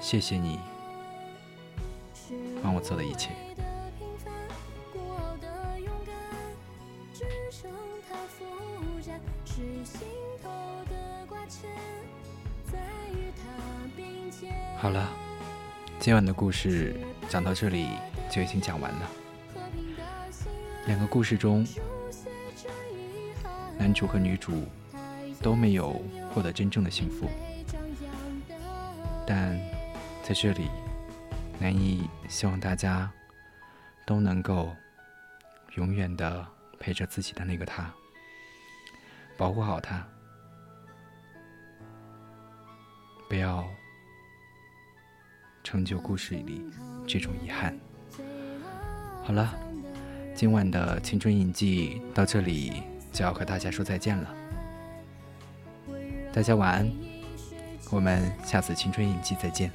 [0.00, 0.58] 谢谢你
[2.62, 3.28] 帮我做的一切。
[14.80, 15.06] 好了，
[15.98, 16.98] 今晚的故事
[17.28, 17.90] 讲到这里
[18.30, 19.10] 就已经讲完了。
[20.86, 21.66] 两个故事中，
[23.76, 24.66] 男主和女主
[25.42, 26.00] 都没有
[26.32, 27.28] 获得真正的幸福，
[29.26, 29.54] 但
[30.22, 30.70] 在这里，
[31.58, 33.12] 南艺希望大家
[34.06, 34.74] 都能够
[35.74, 36.46] 永远的
[36.78, 37.92] 陪着自己的那个他，
[39.36, 40.02] 保护好他，
[43.28, 43.68] 不要
[45.62, 46.62] 成就故事里
[47.06, 47.78] 这种遗憾。
[49.22, 49.54] 好了。
[50.32, 52.82] 今晚的青春印记到这里
[53.12, 54.34] 就要和大家说再见了，
[56.32, 56.90] 大家晚安，
[57.90, 59.70] 我们下次青春印记再见。